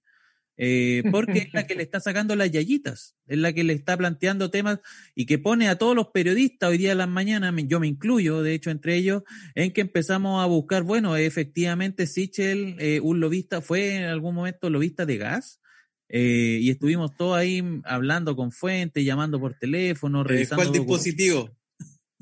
[0.58, 3.98] eh, porque es la que le está sacando las yayitas, es la que le está
[3.98, 4.80] planteando temas
[5.16, 7.88] y que pone a todos los periodistas hoy día en las mañanas, me- yo me
[7.88, 9.24] incluyo, de hecho, entre ellos,
[9.56, 14.70] en que empezamos a buscar, bueno, efectivamente, Sichel, eh, un lobista, fue en algún momento
[14.70, 15.60] lobista de gas.
[16.08, 20.62] eh, y estuvimos todos ahí hablando con fuentes, llamando por teléfono, Dejó revisando.
[20.64, 21.50] el docu- dispositivo.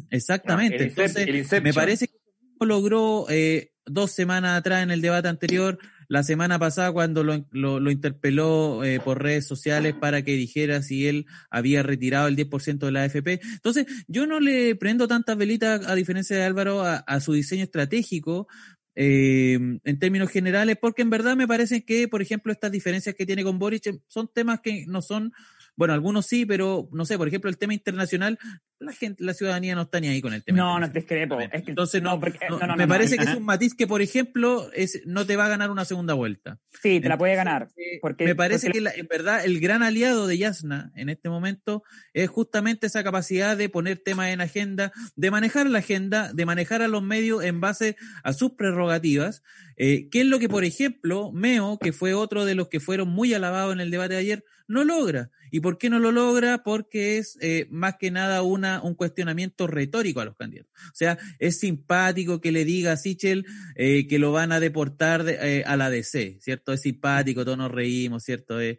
[0.10, 0.76] Exactamente.
[0.78, 2.14] El Incep- Entonces, el me parece que
[2.60, 5.78] lo logró eh, dos semanas atrás en el debate anterior,
[6.14, 11.08] la semana pasada cuando lo, lo- interpeló eh, por redes sociales para que dijera si
[11.08, 13.40] él había retirado el 10% de la AFP.
[13.54, 17.64] Entonces, yo no le prendo tantas velitas, a diferencia de Álvaro, a, a su diseño
[17.64, 18.48] estratégico.
[18.96, 23.26] eh, en términos generales, porque en verdad me parece que, por ejemplo, estas diferencias que
[23.26, 25.34] tiene con Boric eh, son temas que no son,
[25.76, 28.38] bueno, algunos sí, pero no sé, por ejemplo, el tema internacional,
[28.80, 30.58] la gente, la ciudadanía no está ni ahí con el tema.
[30.58, 31.40] No, no discrepo.
[31.40, 33.88] Es que, Entonces, no, porque- no, no, no, me parece que es un matiz que,
[33.88, 36.60] por ejemplo, es, no te va a ganar una segunda vuelta.
[36.82, 37.70] Sí, te la puede ganar.
[37.78, 41.08] eh, Porque, me parece porque que la- en verdad el gran aliado de Yasna en
[41.10, 41.84] este momento
[42.14, 46.82] es justamente esa capacidad de poner temas en agenda, de manejar la agenda, de manejar
[46.82, 49.44] a los medios en base a sus prerrogativas,
[49.78, 53.08] eh, que es lo que, por ejemplo, Meo, que fue otro de los que fueron
[53.10, 55.30] muy alabados en el debate de ayer, no logra.
[55.52, 56.64] ¿Y por qué no lo logra?
[56.64, 60.72] Porque es eh, más que nada una, un cuestionamiento retórico a los candidatos.
[60.88, 65.24] O sea, es simpático que le diga a Sichel eh, que lo van a deportar
[65.24, 66.74] de- eh, a la DC, ¿cierto?
[66.74, 68.60] Es simpático, todos nos reímos, ¿cierto?
[68.62, 68.78] Eh,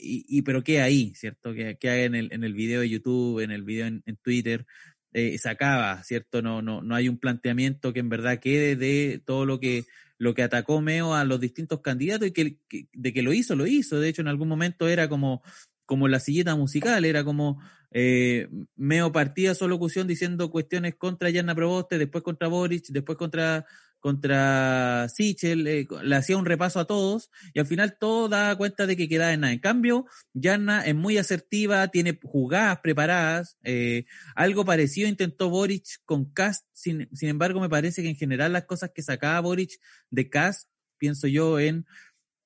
[0.00, 1.54] y, pero ¿qué hay, ¿cierto?
[1.54, 4.66] Que, hay en el, en el video de YouTube, en el video en, Twitter,
[5.12, 6.42] eh, se acaba, ¿cierto?
[6.42, 9.84] No, no, no hay un planteamiento que en verdad quede de todo lo que
[10.18, 13.56] lo que atacó Meo a los distintos candidatos y que, que- de que lo hizo,
[13.56, 13.98] lo hizo.
[13.98, 15.42] De hecho, en algún momento era como,
[15.84, 17.60] como la silleta musical, era como
[17.92, 23.66] eh, Meo partía su locución diciendo cuestiones contra Yanna Proboste, después contra Boric, después contra,
[24.00, 28.86] contra Sichel, eh, le hacía un repaso a todos y al final todo daba cuenta
[28.86, 29.52] de que quedaba en nada.
[29.52, 36.24] En cambio, Yanna es muy asertiva, tiene jugadas preparadas, eh, algo parecido intentó Boric con
[36.32, 39.78] Cast, sin, sin embargo me parece que en general las cosas que sacaba Boric
[40.10, 41.84] de Cast, pienso yo en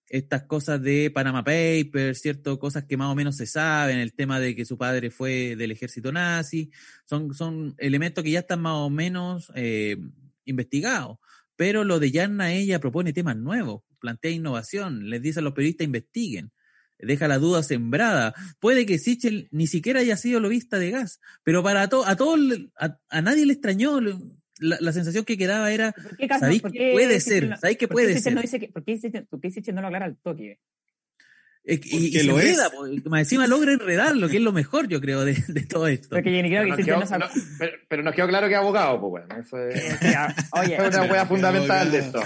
[0.09, 2.59] estas cosas de Panama Papers, ¿cierto?
[2.59, 5.73] Cosas que más o menos se saben, el tema de que su padre fue del
[5.73, 6.71] ejército nazi,
[7.05, 9.97] son, son elementos que ya están más o menos eh,
[10.45, 11.19] investigados.
[11.57, 15.87] Pero lo de Yanna, ella propone temas nuevos, plantea innovación, les dice a los periodistas
[15.87, 16.53] investiguen,
[16.99, 18.35] deja la duda sembrada.
[18.61, 22.41] Puede que Sichel ni siquiera haya sido lobista de gas, pero para to a todos,
[22.77, 24.01] a nadie le extrañó.
[24.59, 26.41] La, la sensación que quedaba era, ¿Por qué, Carlos?
[26.41, 27.49] ¿sabéis ¿Por que puede ser?
[27.49, 28.35] no- ¿Sabéis que por qué puede ser?
[28.35, 30.59] no dice que- ¿Por qué Sichel- por qué Sichel no lo aclara al toque?
[31.69, 32.45] Eh, Y, y se lo es.
[32.47, 35.89] enreda, po, más encima logra enredarlo, que es lo mejor, yo creo, de, de todo
[35.89, 36.11] esto.
[36.11, 37.25] Porque yo ni creo Pero que nos quedó- no sacó.
[37.27, 40.35] no, pero, pero nos quedó claro que es abogado, pues bueno, eso es, sí, ah,
[40.53, 42.23] Oye, es una hueá fundamental de esto.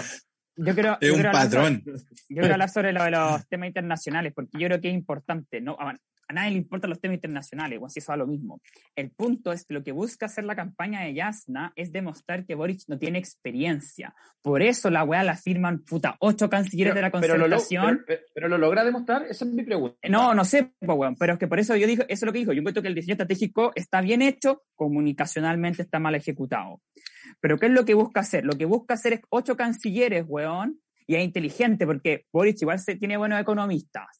[0.56, 1.82] yo quiero, Es yo un hablar patrón.
[1.84, 4.94] sobre- yo quiero hablar sobre lo de los temas internacionales, porque yo creo que es
[4.94, 5.60] importante.
[5.62, 5.76] No,
[6.30, 8.60] a, nadie le importan los temas internacionales, o así eso da lo mismo.
[8.96, 12.54] El punto es que lo que busca hacer la campaña de Yasna es demostrar que
[12.54, 14.14] Boric no tiene experiencia.
[14.42, 18.04] Por eso la weá la firman puta ocho cancilleres de la Pero, lo, lo- concertación.
[18.06, 19.96] pero- pero lo logra demostrar, esa es mi pregunta.
[20.08, 22.32] No, no sé, po, weón, pero es que por eso yo digo, eso es lo
[22.32, 22.52] que dijo.
[22.52, 26.80] Yo encuentro que el diseño estratégico está bien hecho, comunicacionalmente está mal ejecutado.
[27.40, 28.44] Pero ¿qué es lo que busca hacer?
[28.44, 32.94] Lo que busca hacer es ocho cancilleres, weón, y es inteligente, porque Boric igual se,
[32.96, 34.19] tiene buenos economistas.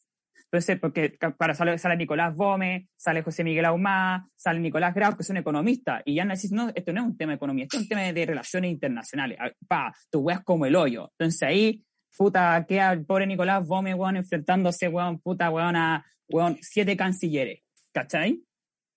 [0.51, 5.15] Entonces, porque ca- para sale, sale Nicolás Gómez, sale José Miguel Ahumá, sale Nicolás Grau,
[5.15, 7.63] que son economistas, y ya no decís, no, esto no es un tema de economía,
[7.63, 9.37] esto es un tema de, relaciones internacionales.
[9.39, 11.09] Ah, Pa, tu weas como el hoyo.
[11.17, 11.83] Entonces ahí
[12.17, 17.61] puta, queda el pobre Nicolás Gómez, weón, enfrentándose, weón, puta, weón, a, weón, siete cancilleres,
[17.93, 18.43] ¿cachai?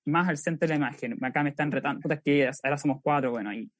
[0.07, 1.25] Más al centro de la imagen.
[1.25, 3.71] Acá me están retando, puta, que ahora somos cuatro, bueno, ahí.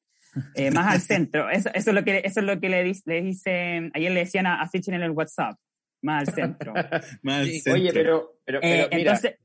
[0.55, 1.49] Eh, más al centro.
[1.51, 4.47] Eso, eso es lo que, eso es lo que le, le dicen, ayer le decían
[4.47, 5.57] a, a Sitchin en el WhatsApp,
[6.05, 6.73] más al centro.
[7.23, 7.73] Más Sí, centro.
[7.83, 9.39] Oye, pero, pero, Eh, pero mira, entonces,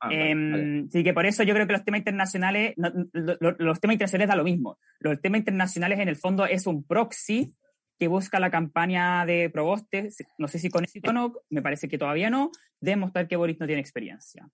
[0.00, 0.84] Ah, vale, Em, vale.
[0.90, 3.94] Sí, que por eso yo creo que los temas internacionales, no- lo- lo- los temas
[3.94, 4.78] internacionales da lo mismo.
[5.00, 7.54] Los temas internacionales en el fondo es un proxy
[7.98, 11.88] que busca la campaña de Proboste, no sé si con éxito o no, me parece
[11.88, 12.50] que todavía no,
[12.80, 14.46] de mostrar que Boris no tiene experiencia.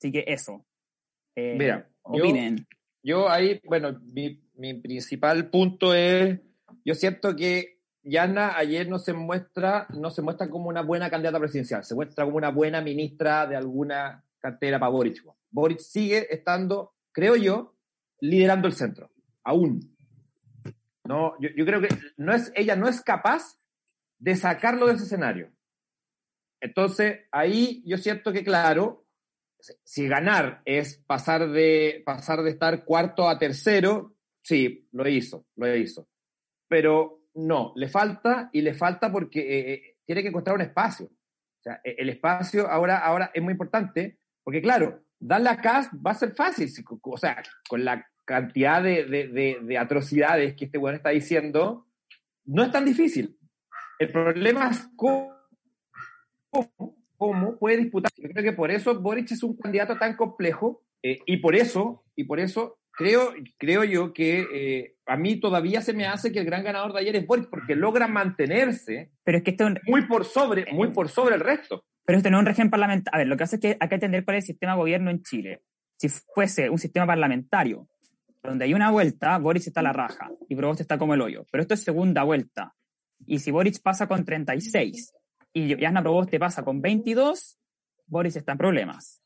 [0.00, 0.66] Así que eso.
[1.36, 2.66] Eh, Mira, yo- opinen.
[3.02, 6.40] Yo ahí, bueno, mi, mi principal punto es,
[6.84, 7.75] yo siento que
[8.08, 12.24] Yana ayer no se muestra, no se muestra como una buena candidata presidencial, se muestra
[12.24, 15.24] como una buena ministra de alguna cartera para Boric.
[15.50, 17.74] Boric sigue estando, creo yo,
[18.20, 19.10] liderando el centro,
[19.42, 19.96] aún.
[21.04, 23.58] No, yo, creo que no es, ella no es capaz
[24.18, 25.50] de sacarlo de ese escenario.
[26.60, 29.04] Entonces, ahí yo siento que, claro,
[29.82, 35.74] si ganar es pasar de, pasar de estar cuarto a tercero, sí, lo hizo, lo
[35.74, 36.08] hizo.
[36.68, 41.06] Pero no, le falta y le falta porque eh, eh, tiene que encontrar un espacio.
[41.06, 45.88] O sea, e- el espacio ahora, ahora es muy importante porque, claro, darle a Cas
[46.04, 46.68] va a ser fácil.
[47.02, 51.86] O sea, con la cantidad de, de- de- de atrocidades que este weón está diciendo,
[52.44, 53.38] no es tan difícil.
[53.98, 55.34] El problema es cómo,
[56.50, 58.10] cómo, cómo puede disputar.
[58.16, 62.04] Yo creo que por eso Boric es un candidato tan complejo eh, y por eso,
[62.14, 66.40] y por eso creo, creo yo que eh, a mí todavía se me hace que
[66.40, 69.78] el gran ganador de ayer es Boric porque logra mantenerse Pero es que es un,
[69.86, 71.84] muy por sobre, muy por sobre el resto.
[72.04, 73.14] Pero esto no es un régimen parlamentario.
[73.14, 74.78] A ver, lo que hace es que hay que entender cuál es el sistema de
[74.78, 75.62] gobierno en Chile.
[75.96, 77.88] Si fuese un sistema parlamentario,
[78.42, 81.46] donde hay una vuelta, Boris está a la raja y Provost está como el hoyo.
[81.50, 82.74] Pero esto es segunda vuelta.
[83.26, 85.12] Y si Boris pasa con 36
[85.52, 87.58] y Jasna Provost te pasa con 22,
[88.06, 89.20] Boris está en problemas.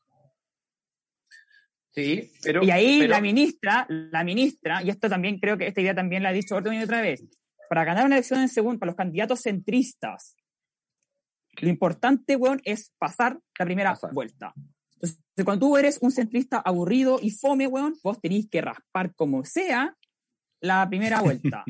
[1.93, 5.81] Sí, pero, y ahí pero- la ministra, la ministra, y esto también creo que esta
[5.81, 7.23] idea también la ha dicho otra y otra vez,
[7.69, 10.35] para ganar una elección en segundo, para los candidatos centristas,
[11.59, 14.13] lo importante, weón, es pasar la primera Pasar.
[14.13, 14.53] vuelta.
[14.95, 19.43] Entonces, cuando tú eres un centrista aburrido y fome, weón, vos tenés que raspar como
[19.43, 19.95] sea
[20.61, 21.65] la primera vuelta.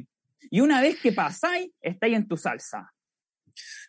[0.52, 2.92] y una vez que pasáis, estáis en tu salsa.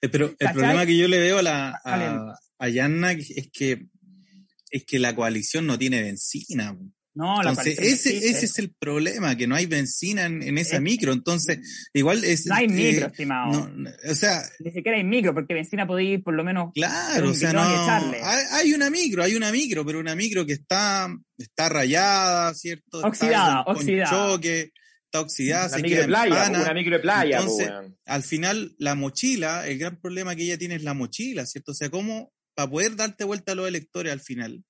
[0.00, 0.54] Eh, Pero el ¿Cachai?
[0.54, 3.86] problema que yo le veo a, la, a, a Yanna es que,
[4.72, 6.76] es que la coalición no tiene benzina.
[7.14, 8.30] No, la Entonces, coalición ese, existe.
[8.30, 11.12] ese es el problema, que no hay benzina en, en esa Es- micro.
[11.12, 11.58] Entonces,
[11.92, 12.46] igual es...
[12.46, 13.68] No hay eh, micro, estimado.
[13.68, 17.28] no, o sea, Ni siquiera hay micro, porque benzina podía ir por lo menos Claro,
[17.30, 17.60] o sea, no.
[17.60, 22.96] Hay, hay una micro, hay una micro, pero una micro que está, está rayada, ¿cierto?
[22.98, 24.10] Está Oxidada, con- con oxidada.
[24.10, 24.72] choque,
[25.04, 27.68] está oxidada, una se micro queda de playa, en una micro de playa, po, Entonces,
[27.68, 27.96] weón.
[28.06, 31.72] Al final, la mochila, el gran problema que ella tiene es la mochila, ¿cierto?
[31.72, 34.64] O sea, ¿cómo, para poder darte vuelta a los electores al final,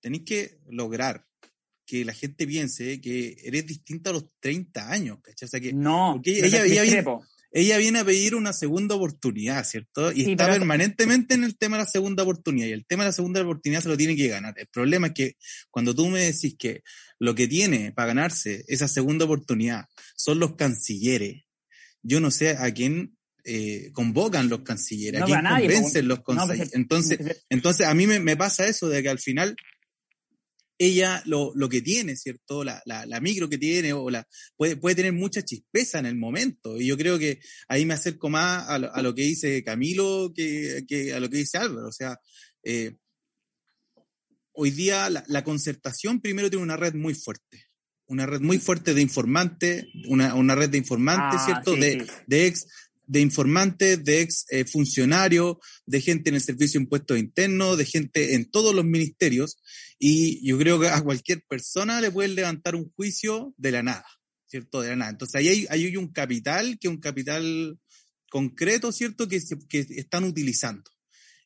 [0.00, 1.24] tenéis que lograr
[1.86, 5.46] que la gente piense que eres distinta a los 30 años, ¿cachai?
[5.46, 6.62] O sea, que No, ella-
[7.50, 10.12] ella- viene a pedir una segunda oportunidad, ¿cierto?
[10.12, 12.66] Y Sí, está permanentemente en el tema de la segunda oportunidad.
[12.66, 14.52] Y el tema de la segunda oportunidad se lo tiene que ganar.
[14.58, 15.36] El problema es que
[15.70, 16.82] cuando tú me decís que
[17.18, 21.44] lo que tiene para ganarse esa segunda oportunidad son los cancilleres,
[22.02, 26.08] yo no sé a quién eh, convocan los cancilleres, No, a quién a nadie, convencen
[26.08, 26.68] los No, pues, cancilleres.
[26.70, 29.56] pero- entonces, entonces, a mí me, me pasa eso de que al final
[30.80, 32.62] ella lo, lo que tiene, ¿cierto?
[32.62, 34.24] La, la, la micro que tiene o la
[34.56, 36.80] puede, puede tener mucha chispeza en el momento.
[36.80, 40.32] Y yo creo que ahí me acerco más a lo, a lo que dice Camilo
[40.34, 41.88] que, que a lo que dice Álvaro.
[41.88, 42.16] O sea,
[42.62, 42.94] eh,
[44.52, 47.64] hoy día la, la concertación primero tiene una red muy fuerte.
[48.06, 51.74] Una red muy fuerte de informantes, una, una red de informantes, Ah, ¿cierto?
[51.74, 52.10] sí, de, sí.
[52.26, 52.66] de ex
[53.08, 57.86] de informantes, de ex eh, funcionarios, de gente en el servicio de impuestos internos, de
[57.86, 59.58] gente en todos los ministerios,
[59.98, 64.06] y yo creo que a cualquier persona le pueden levantar un juicio de la nada,
[64.46, 64.82] ¿cierto?
[64.82, 65.10] De la nada.
[65.10, 67.78] Entonces ahí hay, un capital, que es un capital
[68.30, 69.26] concreto, ¿cierto?
[69.26, 70.84] Que, se- que están utilizando.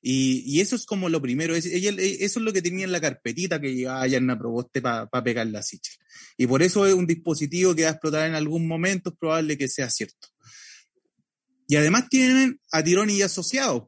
[0.05, 3.01] Y, y eso es como lo primero, es, eso es lo que tenía en la
[3.01, 5.95] carpetita que llevaba Yarna Proboste para pegarle a Sichel.
[6.37, 9.57] Y por eso es un dispositivo que va a explotar en algún momento, es probable
[9.57, 10.32] que sea cierto.
[11.73, 13.85] Y además tienen a Tironi y asociados,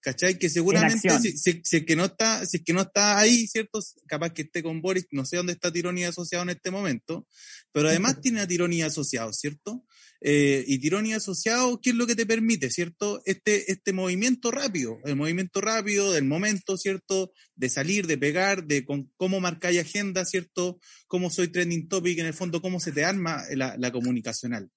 [0.00, 0.38] ¿cachai?
[0.40, 3.46] Que seguramente si, si- si es que no está, si es que no está ahí,
[3.46, 3.78] ¿cierto?
[4.08, 7.28] Capaz que esté con Boris, no sé dónde está Tironi asociado en este momento,
[7.70, 9.84] pero además tiene a Tironi asociado, ¿cierto?
[10.20, 13.22] Eh, y Tironi asociado, ¿qué es lo que te permite, ¿cierto?
[13.24, 17.30] Este, este movimiento rápido, el movimiento rápido del momento, ¿cierto?
[17.54, 20.80] De salir, de pegar, de con, cómo marcáis agenda, ¿cierto?
[21.06, 24.68] Cómo soy trending topic, en el fondo, cómo se te arma la, la comunicacional.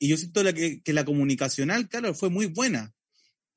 [0.00, 2.92] Y yo siento la que, que la comunicacional, claro, fue muy buena.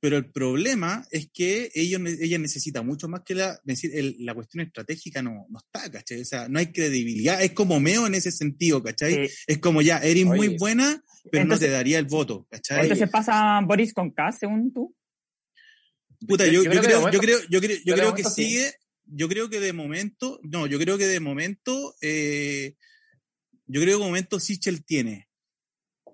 [0.02, 4.34] Pero el problema es que ellos, ella necesita mucho más que la, decir, el- la
[4.36, 6.20] cuestión estratégica no, no está, ¿cachai?
[6.22, 7.42] O sea, no hay credibilidad.
[7.42, 9.30] Es como meo en ese sentido, ¿cachai?
[9.30, 9.34] Sí.
[9.48, 12.82] Es como ya, eres muy buena, pero Entonces- no te daría el voto, ¿cachai?
[12.82, 14.94] Entonces pasa Boris con K, según tú.
[16.28, 17.20] Puta, yo- yo, yo yo creo yo
[17.62, 18.44] creo, yo creo, que sí.
[18.44, 18.74] sigue,
[19.06, 22.76] yo creo que de momento, no, yo creo que de momento, eh,
[23.68, 25.30] yo creo que de momento Sichel tiene.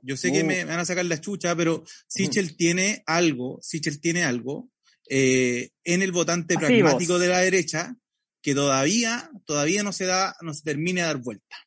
[0.01, 0.45] Yo sé que Uh.
[0.45, 4.69] me van a sacar la chucha, pero Sichel tiene algo, Sichel tiene algo
[5.09, 7.95] eh, en el votante pragmático de la derecha
[8.41, 11.57] que todavía, todavía no se da, no se termina de dar vuelta.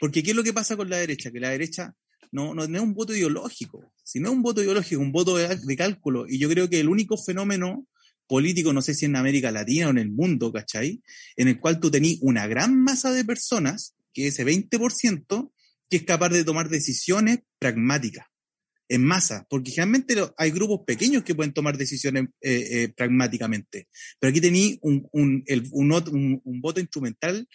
[0.00, 1.30] Porque ¿qué es lo que pasa con la derecha?
[1.30, 1.94] Que la derecha
[2.32, 5.76] no, no, no es un voto ideológico, sino un voto ideológico, un voto de, de
[5.76, 6.26] cálculo.
[6.28, 7.86] Y yo creo que el único fenómeno
[8.26, 11.02] político, no sé si en América Latina o en el mundo, ¿cachai?
[11.36, 15.50] En el cual tú tenés una gran masa de personas, que ese 20%,
[15.90, 18.26] que es capaz de tomar decisiones pragmáticas,
[18.88, 23.88] en masa, porque generalmente hay grupos pequeños que pueden tomar decisiones eh, eh, pragmáticamente,
[24.18, 27.46] pero aquí tení un, un, un ot- un- un voto instrumental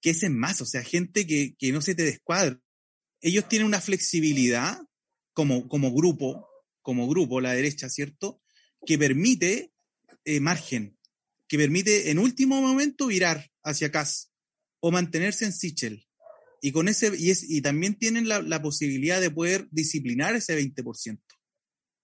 [0.00, 2.60] que es en masa, o sea, gente que, que no se te descuadra.
[3.22, 4.76] Ellos tienen una flexibilidad
[5.32, 6.46] como, como grupo,
[6.82, 8.42] como grupo, la derecha, ¿cierto?
[8.86, 9.72] Que permite
[10.26, 10.98] eh, margen,
[11.48, 14.30] que permite en último momento virar hacia Cas
[14.80, 16.06] o mantenerse en Sichel.
[16.66, 20.56] Y con ese, y, es, y también tienen la, la posibilidad de poder disciplinar ese
[20.58, 21.20] 20%.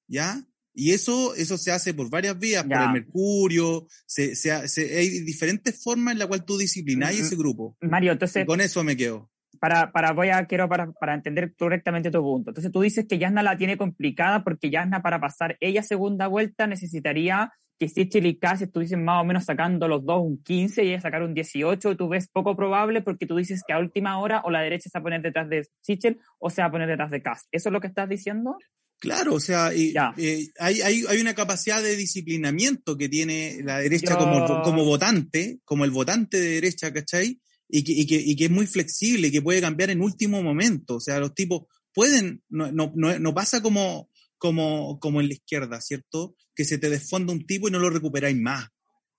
[0.07, 0.45] ¿Ya?
[0.75, 2.85] Y eso, eso se hace por varias vías, por Ya.
[2.85, 7.37] el mercurio, se, se se- hay diferentes formas en las cuales tú disciplinas Mm, ese
[7.37, 7.77] grupo.
[7.81, 9.31] Mario, Y entonces, con eso me quedo.
[9.61, 12.51] para, para, voy a, quiero para, para entender correctamente tu punto.
[12.51, 16.67] Entonces tú dices que Yasna la tiene complicada porque Yasna para pasar ella segunda vuelta
[16.67, 17.51] necesitaría
[17.81, 21.01] que Sichel y Cass estuviesen más o menos sacando los dos un 15 y ella
[21.01, 24.51] sacar un 18, tú ves poco probable porque tú dices que a última hora o
[24.51, 27.11] la derecha se va a poner detrás de Sichel o se va a poner detrás
[27.11, 27.49] de Cass.
[27.51, 28.59] ¿Eso es lo que estás diciendo?
[28.99, 33.79] Claro, o sea, y, eh, hay, hay, hay una capacidad de disciplinamiento que tiene la
[33.79, 37.41] derecha Yo- como, como votante, como el votante de derecha, ¿cachai?
[37.67, 40.97] Y que, y, que, y que es muy flexible, que puede cambiar en último momento.
[40.97, 41.63] O sea, los tipos
[41.95, 44.10] pueden, no, no, no, no pasa como,
[44.41, 46.35] como, como en la izquierda, ¿cierto?
[46.57, 48.67] Que se te desfonda un tipo y no lo recuperáis más.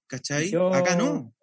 [0.08, 0.50] ¿Cachai?
[0.50, 1.34] Yo- Acá no.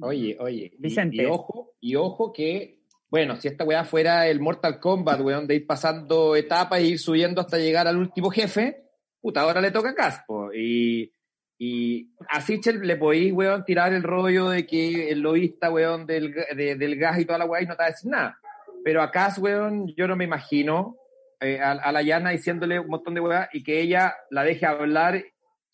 [0.00, 0.72] Oye, oye.
[0.74, 1.16] y- Vicente.
[1.22, 2.80] Y, ojo, y ojo que,
[3.10, 6.98] bueno, si esta weá fuera el Mortal Kombat, weón, de ir pasando etapas e ir
[6.98, 8.84] subiendo hasta llegar al último jefe,
[9.20, 10.50] puta, ahora le toca a Caspo.
[10.54, 11.12] Y,
[11.58, 16.34] y a Sichel le podéis, weón, tirar el rollo de que el lobista, weón, del,
[16.56, 18.38] de- del gas y toda la weá y no te va a decir nada.
[18.82, 20.96] Pero a Cas, weón, yo no me imagino
[21.40, 24.66] eh, a, a la Yana diciéndole un montón de weá y que ella la deje
[24.66, 25.22] hablar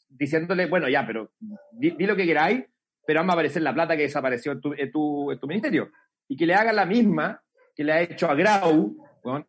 [0.09, 1.33] diciéndole, bueno, ya, pero
[1.73, 2.65] di, lo que queráis,
[3.07, 5.91] pero vamos a aparecer la plata que desapareció en tu, en tu, en tu ministerio.
[6.29, 7.43] Y que le haga la misma
[7.75, 8.97] que le ha hecho a Grau,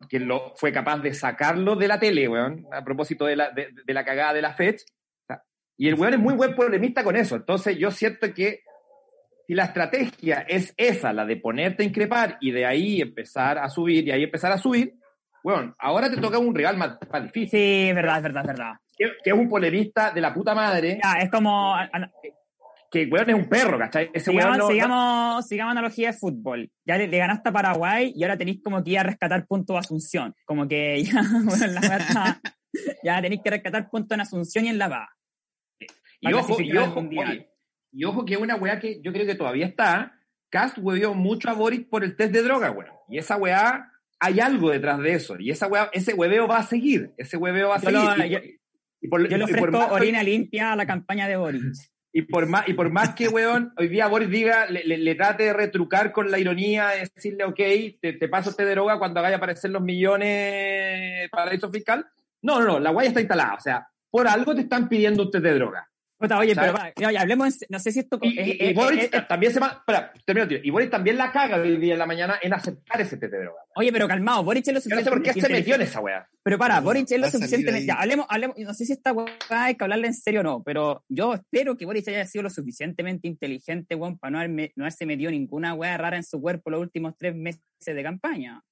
[0.08, 3.72] que lo, fue capaz de sacarlo de la tele, weón, a propósito de la, de,
[3.86, 4.76] la cagada de la FED.
[5.76, 7.36] Y el weón es muy buen polemista con eso.
[7.36, 8.60] Entonces yo siento que
[9.46, 13.68] si la estrategia es esa, la de ponerte a increpar y de ahí empezar a
[13.68, 14.94] subir y ahí empezar a subir,
[15.44, 18.46] bueno, ahora te toca un rival más, más difícil, Sí, es verdad, es verdad, es
[18.48, 18.72] verdad.
[18.96, 22.10] que, que es un polemista de la puta madre, Ya, es como, a- a-
[22.90, 24.08] que weón es un perro, ¿cachai?
[24.14, 26.70] Ese weón sigamos, no- no- sigamos, sigamos analogía de fútbol.
[26.86, 29.74] Ya le, le ganaste a Paraguay y ahora tenéis como que ir a rescatar puntos
[29.74, 30.34] de Asunción.
[30.46, 32.40] Como que ya, bueno, la está-
[33.02, 35.08] ya tenéis que rescatar puntos en Asunción y en La Paz.
[36.20, 37.50] Y ojo, y ojo, oye,
[37.92, 40.12] y ojo que una weá que yo creo que todavía está,
[40.48, 42.92] Cast huevió mucho a Boris por el test de droga, weón.
[43.08, 43.90] Y esa weá,
[44.20, 45.36] hay algo detrás de eso.
[45.38, 47.12] Y esa ese hueveo va a seguir.
[47.16, 48.18] Ese hueveo va a Yo seguir.
[48.18, 48.38] lo- y, yo-
[49.00, 51.62] y por, Yo le y por ofrezco más- orina limpia a la campaña de Boric.
[52.12, 55.14] y por más, y por más que, weón, hoy día Boris diga, le, le- le
[55.16, 57.56] trate de retrucar con la ironía, de decirle, ok,
[58.00, 59.82] te, te paso este de droga cuando vaya a aparecer los
[60.38, 62.06] millones para paraíso fiscal.
[62.42, 63.54] No, no, no, la guaya está instalada.
[63.54, 65.88] O sea, por algo te están pidiendo un test de droga.
[66.32, 66.70] Oye, ¿Sabes?
[66.72, 68.18] pero va, no, ya hablemos, no sé si esto...
[68.22, 70.58] Y, es- y- y es- Boris es- es- también se va, espera, termino, tío.
[70.62, 73.40] Y Boris también la caga hoy día en la mañana en aceptar ese test de
[73.42, 73.60] droga.
[73.76, 76.00] oye, pero calmado, Boric es lo Yo no sé por qué se metió en esa
[76.00, 76.28] wea.
[76.42, 77.86] Pero para, Pero Boric es lo suficientemente.
[77.86, 80.62] Ya, hablemos, hablemos, no sé si esta weá hay que hablarle en serio o no,
[80.62, 84.84] pero yo espero que Boric haya sido lo suficientemente inteligente, weón, para no, haberme- no
[84.84, 88.62] haberse metido ninguna weá rara en su cuerpo los últimos tres meses de campaña.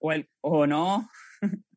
[0.00, 1.08] O, el, o no.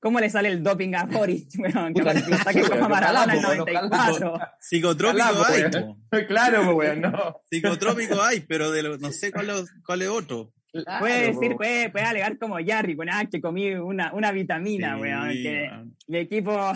[0.00, 1.92] ¿Cómo le sale el doping a Boric, weón?
[1.92, 4.40] Que Puta, parece que lo saque weón, como a no Maradona en jalamos, no 94.
[4.60, 5.70] Psicotrópico hay, weón.
[6.10, 6.16] po.
[6.28, 7.40] claro, pues, weón, no.
[7.50, 10.52] Psicotrópico hay, pero de lo- no sé cuál es, cuál es otro.
[10.72, 11.56] Claro, Puede decir, po.
[11.56, 15.28] puede, puede alegar como Jarry, con ah, que comí una, una vitamina, Sí, weón.
[15.30, 15.70] Que
[16.06, 16.72] mi equipo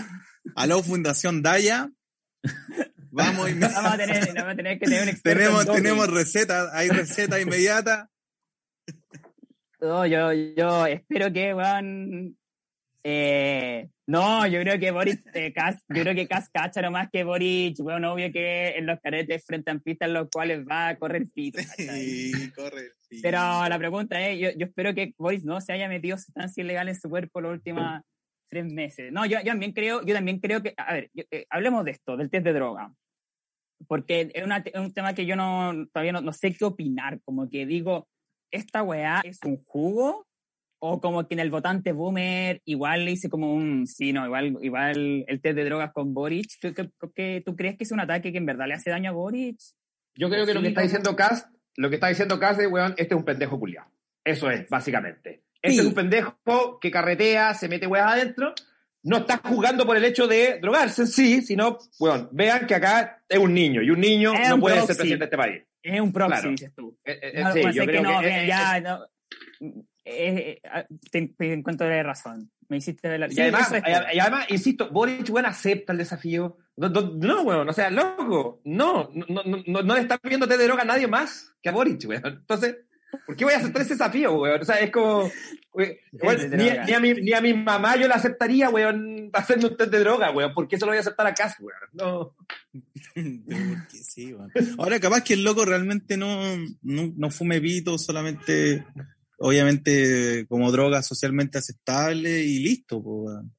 [0.56, 1.90] Aló, Fundación Daya.
[3.12, 5.66] Vamos y me- vamos a tener, vamos a tener que tener un experto en tenemos,
[5.76, 8.08] tenemos recetas, hay recetas inmediatas.
[9.80, 12.36] No, yo, yo espero que, weón.
[13.05, 15.53] Eh, no, yo creo que Boris, eh,
[15.88, 19.70] yo creo que Cas cacha más que Boris, weón, obvio que en los caretes frente
[19.70, 21.59] a pistas en los cuales va a correr pito.
[21.76, 22.92] Sí, corre.
[23.22, 23.38] Pero
[23.68, 26.98] la pregunta es, yo, yo espero que Boris no se haya metido sustancia ilegal en
[26.98, 28.00] su cuerpo los últimos
[28.48, 29.11] tres meses.
[29.12, 31.90] No, yo, yo también creo, yo también creo que, a ver, yo- eh, hablemos de
[31.92, 32.92] esto, del test de droga.
[33.88, 37.20] porque es, una- es un tema que yo no, todavía no, no sé qué opinar,
[37.24, 38.07] como que digo,
[38.53, 40.24] ¿esta weá es un jugo?
[40.84, 44.58] O como que en el votante boomer igual le hice como un, sí, no, igual,
[44.62, 46.50] igual el test de drogas con Boric.
[46.60, 49.10] ¿Qué, qué- qué- tú crees que es un ataque que en verdad le hace daño
[49.10, 49.58] a Boric?
[50.16, 52.94] Yo creo que lo que está diciendo Cast, lo que está diciendo Cast es, weón,
[52.96, 53.88] este es un pendejo culiado.
[54.24, 55.44] Eso es, básicamente.
[55.62, 55.78] Este Sí.
[55.78, 58.52] es un pendejo que carretea, se mete weas adentro.
[59.04, 63.38] No está jugando por el hecho de drogarse sí, sino, weón, vean que acá es
[63.38, 65.62] un niño y un niño Es no un puede ser presidente de este país.
[65.80, 66.50] Es un proxy, Claro.
[66.50, 66.98] dices tú.
[67.04, 68.98] Eh, eh, eh, No, sí, yo que creo no, que, bien, ya, no.
[70.05, 70.61] Eh,
[71.11, 72.50] te, te encuentro de razón.
[72.68, 73.26] Me hiciste ver la...
[73.26, 73.82] Y Sí, además, es,
[74.14, 76.57] y además, insisto, Boric, weón, acepta el desafío.
[76.76, 80.48] No, no, no, weón, o sea, loco, no, no, no, no, no le está viendo
[80.48, 82.22] té de droga a nadie más que a Boric, weón.
[82.24, 82.78] Entonces,
[83.26, 84.62] ¿por qué voy a aceptar ese desafío, weón?
[84.62, 85.30] O sea, es como,
[85.74, 89.28] we- weón, de ni, ni a mi, ni a mi mamá yo la aceptaría, weón,
[89.34, 90.55] hacerme un test de droga, weón.
[90.55, 91.78] ¿Por qué se lo voy a aceptar a Cas, weón?
[91.92, 92.34] No.
[93.14, 94.50] Porque sí, weón.
[94.78, 98.84] Ahora, capaz que el loco realmente no, no, no fume pito, solamente,
[99.43, 103.55] obviamente, como droga socialmente aceptable y listo, po, weón.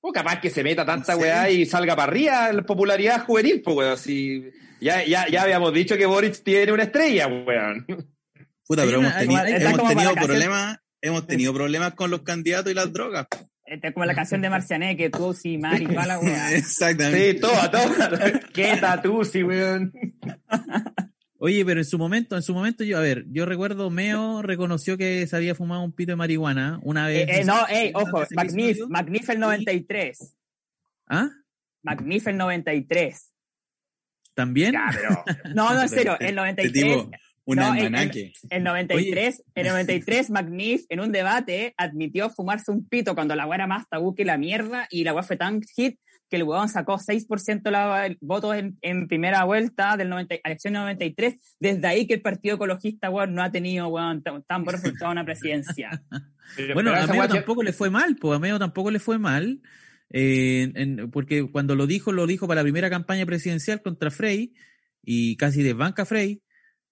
[0.00, 3.76] O capaz que se meta tanta weá y salga para arriba la popularidad juvenil, pues,
[3.76, 3.98] weón.
[3.98, 4.50] Si
[4.80, 7.86] ya, ya, ya habíamos dicho que Boric tiene una estrella, weón.
[8.66, 12.92] Puta, pero hemos está hemos tenido problemas, hemos tenido problemas con los candidatos y las
[12.92, 13.26] drogas.
[13.64, 16.52] Este es como la canción de Marciané, que tú, sí, Mari, toda la weá.
[16.54, 17.32] Exactamente.
[17.32, 17.94] Sí, todo, todo.
[18.54, 19.92] Qué tatusi, weón.
[21.40, 24.98] Oye, pero en su momento, en su momento yo, a ver, yo recuerdo Meo reconoció
[24.98, 27.38] que se había fumado un pito de marihuana una Eh, vez.
[27.38, 28.88] eh, no, ey, ojo, episodio.
[28.88, 30.34] Magnif el 93.
[31.06, 31.28] ¿Ah?
[31.84, 33.32] Magnif el 93.
[34.34, 34.72] ¿También?
[34.72, 35.24] Ya, pero.
[35.54, 36.72] No, no, en serio, el este 93.
[36.72, 37.10] tipo,
[37.44, 38.32] un No, el- almanaque.
[38.50, 43.56] El 93, el 93, McNiff en un debate admitió fumarse un pito cuando la weá
[43.58, 45.98] era más tabú que la mierda y la weá fue tan hit
[46.30, 51.56] que el weón sacó 6% la, votos en, en primera vuelta del 90, elección 93.
[51.58, 55.06] Desde ahí que el Partido Ecologista, weón, no ha tenido, weón, tan, tan buen resultado
[55.12, 56.02] en una presidencia.
[56.72, 59.60] Bueno, Pero a weá- tampoco le fue mal, pues a Meo tampoco le fue mal,
[60.08, 64.54] eh, en- porque cuando lo dijo, lo dijo para la primera campaña presidencial contra Frey
[65.04, 66.40] y casi desbanca Frey.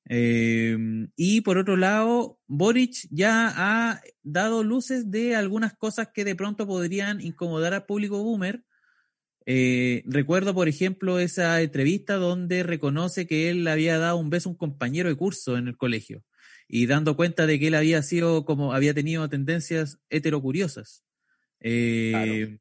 [0.09, 0.77] Eh,
[1.17, 6.67] y por otro lado, Boric ya ha dado luces de algunas cosas que de pronto
[6.67, 8.63] podrían incomodar al público boomer.
[9.47, 14.49] Eh, recuerdo, por ejemplo, esa entrevista donde reconoce que él le había dado un beso
[14.49, 16.25] a un compañero de curso en el colegio
[16.69, 21.05] y dando cuenta de que él había sido como había tenido tendencias heterocuriosas.
[21.61, 22.59] Eh,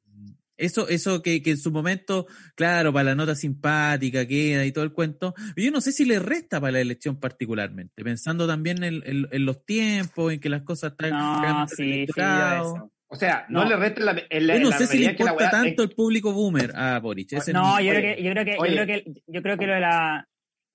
[0.57, 4.85] Eso, eso que, que en su momento, claro, para la nota simpática queda y todo
[4.85, 9.01] el cuento, yo no sé si le resta para la elección particularmente, pensando también en,
[9.05, 12.21] en- en los tiempos, en que las cosas están No, sí, sí,
[12.77, 12.91] eso.
[13.15, 13.69] O sea, no, No.
[13.69, 15.83] le resta la, Yo en no la sé si le medida que la importa tanto
[15.83, 17.33] el público boomer a Boric.
[17.33, 19.67] ese No, yo Oye, creo que, yo creo que, yo creo que, yo creo que
[19.67, 20.27] lo de la,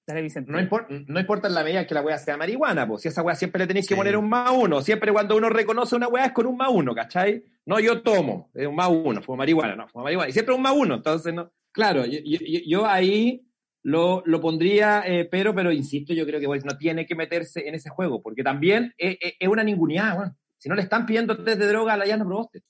[0.07, 0.51] dale, Vicente.
[0.51, 3.23] No, impor- no importa en la medida que la weá sea marihuana, pues si esa
[3.23, 4.81] weá siempre le tenéis que poner un más uno.
[4.83, 7.45] Siempre cuando uno reconoce una weá es con un más uno, ¿cachai?
[7.67, 10.31] No, yo tomo, es un más uno, fumo marihuana, no, fumo marihuana.
[10.31, 11.53] Y siempre un más uno, entonces no.
[11.73, 13.47] Claro, yo, yo- yo- yo ahí
[13.83, 17.69] lo, lo pondría, eh, pero, pero insisto, yo creo que Boris no tiene que meterse
[17.69, 20.37] en ese juego, porque también es, es- es una ninguneada, weón.
[20.61, 22.63] Si no le están pidiendo test de droga a la Llano Proboste,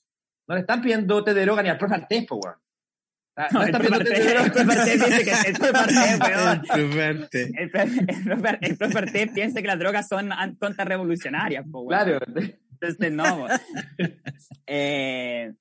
[0.47, 2.55] no le están pidiendo test de droga ni al profe Artefo, weón.
[3.35, 4.41] Ah, No, No, el profe droga.
[4.45, 4.69] Artés
[8.79, 12.03] Artés, Artés piensa que las drogas son contrarrevolucionarias, po, weón.
[12.03, 12.19] Claro.
[12.81, 13.47] Entonces, no.
[14.65, 15.53] eh,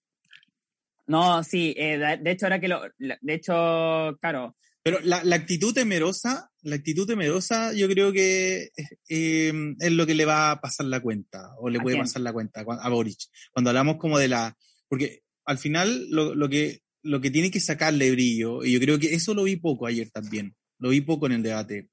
[1.06, 2.82] no, sí, eh, de hecho, ahora que lo.
[2.98, 4.56] De hecho, claro.
[4.82, 8.70] Pero la, la actitud temerosa, la actitud temerosa, yo creo que
[9.08, 12.04] eh, es lo que le va a pasar la cuenta, o le ¿A puede quién?
[12.04, 13.18] pasar la cuenta a Boric.
[13.52, 14.56] Cuando hablamos como de la,
[14.88, 18.98] porque al final lo, lo que lo que tiene que sacarle brillo, y yo creo
[18.98, 21.88] que eso lo vi poco ayer también, lo vi poco en el debate.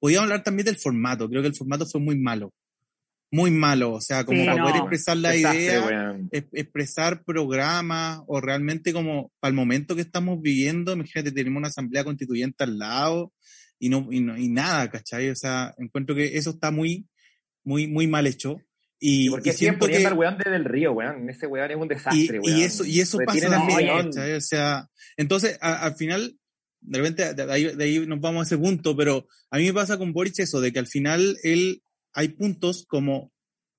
[0.00, 2.52] Podíamos hablar también del formato, creo que el formato fue muy malo,
[3.30, 4.64] muy malo, o sea, como Sí, para no.
[4.64, 10.02] poder expresar la Desastre, idea, es- expresar programas o realmente como para el momento que
[10.02, 13.32] estamos viviendo, imagínate, tenemos una asamblea constituyente al lado
[13.84, 15.30] y no, y no- y nada, ¿cachai?
[15.30, 17.06] O sea, encuentro que eso está muy,
[17.64, 18.60] muy, muy mal hecho.
[19.00, 21.28] Y, ¿Y por qué y siguen siento poniendo que, al weón desde el río, weón?
[21.28, 22.60] Ese weón es un y, desastre, y weón.
[22.60, 23.88] eso, y eso pasa también.
[23.88, 24.32] ¿cachai?
[24.34, 26.38] O sea, entonces, a- al final,
[26.80, 29.74] de repente, de ahí, de ahí nos vamos a ese punto, pero a mí me
[29.74, 31.82] pasa con Boric eso, de que al final él,
[32.14, 33.32] hay puntos como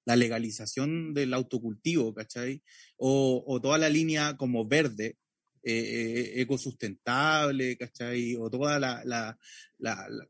[0.06, 2.62] la legalización del autocultivo, ¿cachai?
[2.98, 5.18] O, o toda la línea como verde,
[5.66, 8.36] eh, ecosustentable, ¿cachai?
[8.38, 9.38] O toda la, la,
[9.80, 10.28] la- la-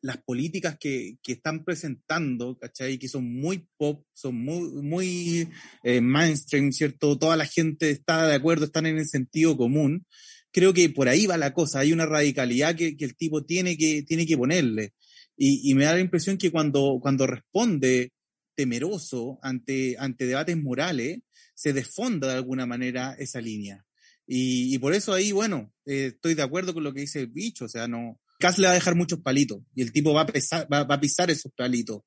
[0.00, 2.98] las políticas que, que están presentando, ¿cachai?
[2.98, 5.48] Que son muy pop, son muy, muy
[5.82, 7.18] eh, mainstream, ¿cierto?
[7.18, 10.06] Toda la gente está de acuerdo, están en el sentido común.
[10.52, 13.76] creo que por ahí va la cosa, hay una radicalidad que, que el tipo tiene
[13.76, 14.92] que, tiene que ponerle.
[15.36, 18.12] Y, y, me da la impresión que cuando, cuando responde
[18.56, 21.18] temeroso ante, ante debates morales,
[21.54, 23.84] se desfonda de alguna manera esa línea.
[24.30, 27.28] Y, y por eso ahí, bueno, eh, estoy de acuerdo con lo que dice el
[27.28, 30.20] bicho, o sea, no, Cas le va a dejar muchos palitos y el tipo va
[30.20, 32.02] a, pesar, va, va a pisar esos palitos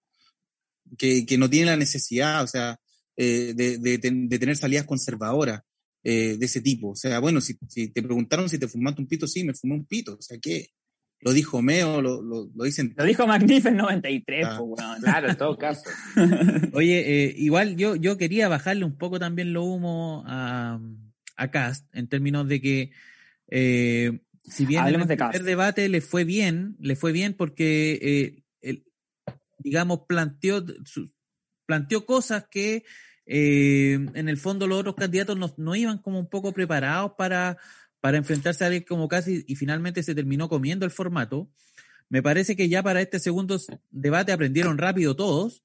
[0.98, 2.80] que, que, no tiene la necesidad, o sea,
[3.18, 5.62] eh, de, de, de, tener salidas conservadoras
[6.04, 6.92] eh, de ese tipo.
[6.92, 9.76] O sea, bueno, si, si, te preguntaron si te fumaste un pito, sí, me fumé
[9.76, 10.14] un pito.
[10.14, 10.70] O sea, ¿qué?
[11.20, 12.94] Lo dijo Meo, lo, lo, lo dicen.
[12.98, 14.56] Lo dijo Magnifen 93, ah.
[14.58, 14.96] pues, bueno.
[15.04, 15.84] Claro, en todo caso.
[16.74, 20.80] Oye, eh, igual yo, yo quería bajarle un poco también lo humo a,
[21.42, 22.92] a Cast, en términos de que
[23.48, 28.00] eh, si bien Hablemos el de primer debate le fue bien, le fue bien porque,
[28.02, 28.84] eh, el,
[29.60, 31.12] digamos, planteó, su,
[31.66, 32.84] planteó cosas que
[33.26, 37.58] eh, en el fondo los otros candidatos no, no, iban como un poco preparados para,
[38.00, 41.50] para enfrentarse a alguien como casi y finalmente se terminó comiendo el formato.
[42.10, 43.58] Me parece que ya para este segundo
[43.90, 45.64] debate aprendieron rápido todos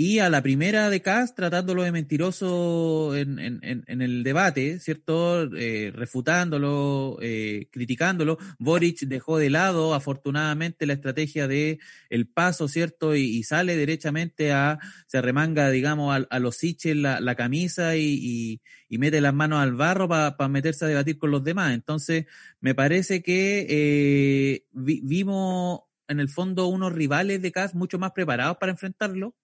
[0.00, 5.52] y a la primera de Kass tratándolo de mentiroso en, en, el debate, ¿cierto?
[5.56, 8.38] Eh, refutándolo, eh, criticándolo.
[8.60, 11.80] Boric dejó de lado, afortunadamente, la estrategia de
[12.10, 13.16] el paso, ¿cierto?
[13.16, 14.78] Y, sale derechamente a,
[15.08, 19.58] se remanga, digamos, a, los Siches la, la, camisa y, y, y, mete las manos
[19.58, 21.74] al barro para pa meterse a debatir con los demás.
[21.74, 22.26] Entonces,
[22.60, 28.12] me parece que eh, vi, vimos en el fondo unos rivales de Kass mucho más
[28.12, 29.34] preparados para enfrentarlo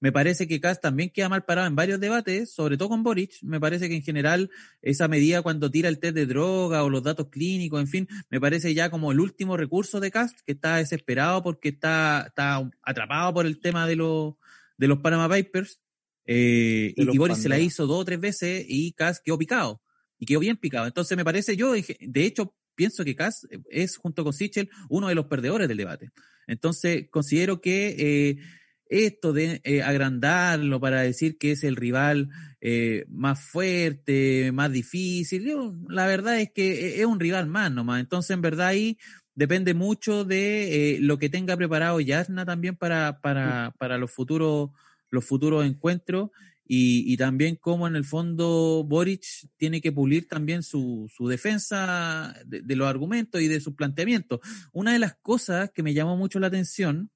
[0.00, 3.42] me parece que Kass también queda mal parado en varios debates, sobre todo con Boric.
[3.42, 7.02] Me parece que en general esa medida cuando tira el test de droga o los
[7.02, 10.76] datos clínicos, en fin, me parece ya como el último recurso de Kass, que está
[10.76, 14.34] desesperado porque está, está atrapado por el tema de, los
[14.76, 15.80] de los Panama Papers.
[16.26, 19.82] Eh, y, y Boric se la hizo dos o tres veces y Kass quedó picado.
[20.20, 20.86] Y quedó bien picado.
[20.86, 25.16] Entonces me parece, yo de hecho pienso que Kass es, junto con Sichel, uno de
[25.16, 26.10] los perdedores del debate.
[26.46, 27.96] Entonces considero que...
[27.98, 28.57] Eh,
[28.88, 32.30] esto de eh, agrandarlo para decir que es el rival
[32.60, 38.00] eh, más fuerte, más difícil, yo, la verdad es que es un rival más nomás.
[38.00, 38.98] Entonces, en verdad, ahí
[39.34, 44.70] depende mucho de eh, lo que tenga preparado Yasna también para, para, para los futuros
[45.10, 46.30] los futuros encuentros
[46.66, 49.24] y, y, también cómo en el fondo Boric
[49.56, 54.40] tiene que pulir también su, su defensa de, de los argumentos y de sus planteamientos.
[54.72, 57.10] Una de las cosas que me llamó mucho la atención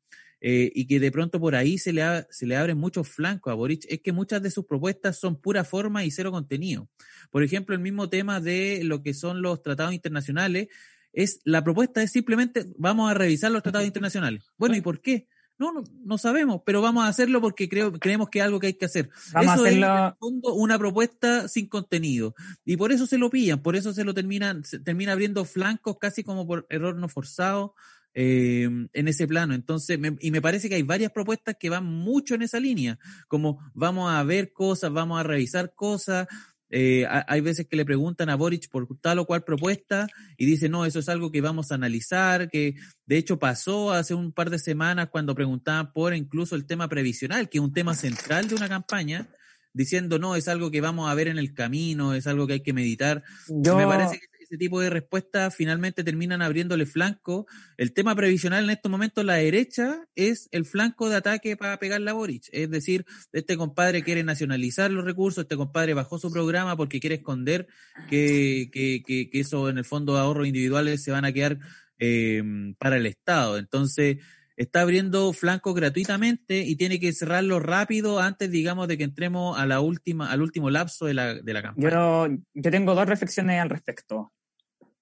[0.44, 3.52] eh, y que de pronto por ahí se le, ha, se le abren muchos flancos
[3.52, 6.88] a Boric, es que muchas de sus propuestas son pura forma y cero contenido.
[7.30, 10.66] Por ejemplo, el mismo tema de lo que son los tratados internacionales,
[11.12, 14.42] es la propuesta es simplemente vamos a revisar los tratados internacionales.
[14.58, 15.28] Bueno, ¿y por qué?
[15.58, 18.68] No, no, no sabemos, pero vamos a hacerlo porque creo, creemos que es algo que
[18.68, 19.10] hay que hacer.
[19.32, 19.86] Vamos eso a hacerlo...
[19.86, 22.34] es en el fondo una propuesta sin contenido.
[22.64, 25.98] Y por eso se lo pillan, por eso se lo terminan, se termina abriendo flancos
[26.00, 27.76] casi como por error no forzado
[28.14, 29.54] eh, en ese plano.
[29.54, 32.98] Entonces, me, y me parece que hay varias propuestas que van mucho en esa línea,
[33.28, 36.26] como vamos a ver cosas, vamos a revisar cosas.
[36.74, 40.06] Eh, hay veces que le preguntan a Boric por tal o cual propuesta
[40.38, 44.14] y dice, no, eso es algo que vamos a analizar, que de hecho pasó hace
[44.14, 47.94] un par de semanas cuando preguntaban por incluso el tema previsional, que es un tema
[47.94, 49.28] central de una campaña,
[49.74, 52.62] diciendo, no, es algo que vamos a ver en el camino, es algo que hay
[52.62, 53.22] que meditar.
[53.48, 53.76] Yo...
[53.76, 57.46] Me parece que ese tipo de respuestas finalmente terminan abriéndole flanco.
[57.78, 62.02] El tema previsional en estos momentos, la derecha es el flanco de ataque para pegar
[62.02, 62.50] la Boric.
[62.52, 67.14] Es decir, este compadre quiere nacionalizar los recursos, este compadre bajó su programa porque quiere
[67.16, 67.66] esconder
[68.10, 71.58] que, que, eso en el fondo de ahorros individuales se van a quedar
[71.98, 72.42] eh,
[72.78, 73.56] para el Estado.
[73.56, 74.18] Entonces,
[74.58, 79.64] está abriendo flancos gratuitamente y tiene que cerrarlo rápido antes, digamos, de que entremos a
[79.64, 81.90] la última, al último lapso de la, de la campaña.
[81.90, 84.30] Yo, yo tengo dos reflexiones al respecto.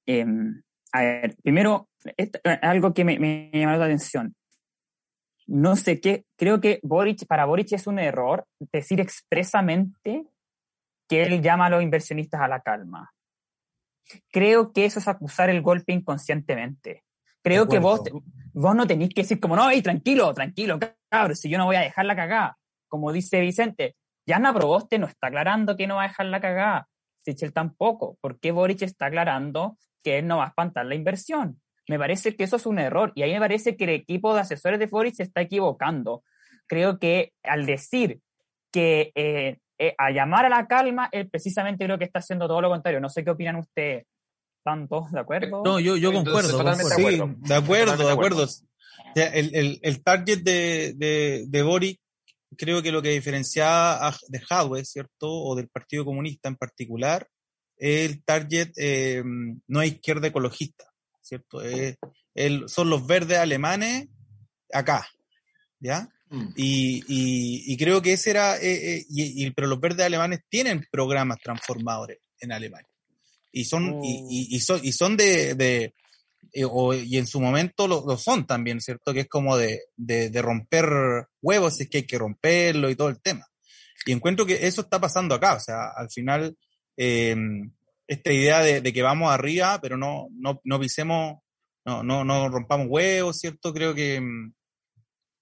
[0.06, 0.26] Eh,
[0.92, 4.34] a ver, primero, esto, algo que me, me llamó la atención.
[5.46, 10.24] No sé qué, creo que Boric, para Boric es un error decir expresamente
[11.08, 13.12] que él llama a los inversionistas a la calma.
[14.30, 17.02] Creo que eso es acusar el golpe inconscientemente.
[17.42, 18.02] Creo que vos,
[18.52, 20.78] vos no tenéis que decir como, no, hey, tranquilo, tranquilo,
[21.08, 22.58] cabrón, si yo no voy a dejar la cagada.
[22.86, 23.96] Como dice Vicente,
[24.26, 26.88] Yana Proboste no está aclarando que no va a dejar la cagada.
[27.24, 28.16] Sichel tampoco.
[28.20, 31.60] ¿Por qué Boric está aclarando que él no va a espantar la inversión?
[31.88, 33.12] Me parece que eso es un error.
[33.14, 36.22] Y ahí me parece que el equipo de asesores de Boric se está equivocando.
[36.66, 38.20] Creo que al decir
[38.70, 42.60] que eh, eh, a llamar a la calma, él precisamente creo que está haciendo todo
[42.60, 43.00] lo contrario.
[43.00, 44.06] No sé qué opinan ustedes.
[44.58, 45.62] ¿Están todos de acuerdo?
[45.64, 46.50] No, yo, yo concuerdo.
[46.50, 48.06] Totalmente sí, de acuerdo, de acuerdo.
[48.06, 48.44] De acuerdo.
[48.44, 51.98] O sea, el, el, el, target de, de, de Boric
[52.56, 55.28] creo que lo que diferenciaba de Hadwe, ¿cierto?
[55.28, 57.26] O del Partido Comunista en particular,
[57.80, 59.22] el target eh,
[59.66, 60.84] no es izquierda ecologista,
[61.22, 61.62] ¿cierto?
[61.62, 61.96] Es-
[62.34, 64.06] el- son los verdes alemanes
[64.72, 65.08] acá,
[65.80, 66.08] ¿ya?
[66.28, 66.48] Mm.
[66.56, 70.86] Y, y- y creo que ese era, eh, eh, y, pero los verdes alemanes tienen
[70.92, 72.86] programas transformadores en Alemania.
[73.52, 75.94] Y son, y, y- son, y son de, de
[76.52, 79.12] eh, o- y en su momento lo, lo son también, ¿cierto?
[79.12, 83.08] Que es como de, de, de romper huevos, es que hay que romperlo y todo
[83.08, 83.46] el tema.
[84.06, 86.56] Y encuentro que eso está pasando acá, o sea, al final,
[87.02, 87.34] eh,
[88.06, 91.38] esta idea de, que vamos arriba, pero no, no, no pisemos,
[91.86, 93.72] no, no, no rompamos huevos, ¿cierto?
[93.72, 94.52] Creo que mm,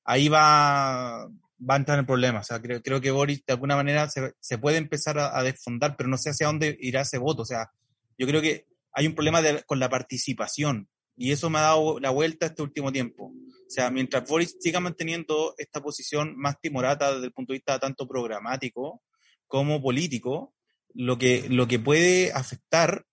[0.05, 2.41] ahí va, va a entrar el problema.
[2.41, 6.17] O sea, creo, que Boris de alguna manera se, puede empezar a, desfondar, pero no
[6.17, 7.43] sé hacia dónde irá ese voto.
[7.43, 7.73] O sea,
[8.17, 12.11] yo creo que hay un problema con la participación y eso me ha dado la
[12.11, 13.33] vuelta este último tiempo.
[13.33, 17.81] O sea, mientras Boris siga manteniendo esta posición más timorata desde el punto de vista
[17.81, 19.03] tanto programático
[19.49, 20.55] como político,
[20.99, 23.05] lo que, lo que puede afectar,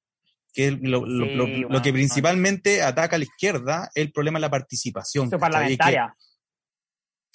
[0.54, 4.04] que es lo, lo- Sí, lo- bueno, lo que principalmente ataca a la izquierda, es
[4.06, 5.30] el problema de la participación.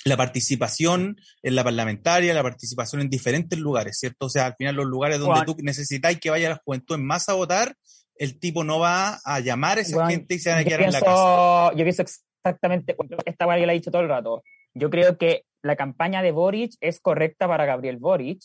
[0.04, 4.26] La participación en la parlamentaria, la participación en diferentes lugares, ¿cierto?
[4.26, 5.46] O sea, al final los lugares donde Juan.
[5.46, 7.76] tú necesitáis que vaya la juventud en masa a votar,
[8.16, 10.92] el tipo no va a llamar a esa gente y se van a quedar en
[10.92, 11.04] la casa.
[11.14, 12.02] pienso, yo pienso
[12.42, 12.96] exactamente,
[13.26, 14.42] esta weá que le he dicho todo el rato.
[14.74, 18.40] Yo creo que la campaña de Boric es correcta para Gabriel Boric,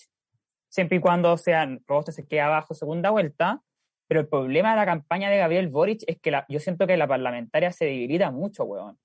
[0.75, 3.61] siempre y cuando sean Proboste se quede abajo segunda vuelta,
[4.07, 6.97] pero el problema de la campaña de Gabriel Boric es que la- yo siento que
[6.97, 8.99] la parlamentaria se dividida mucho, weón.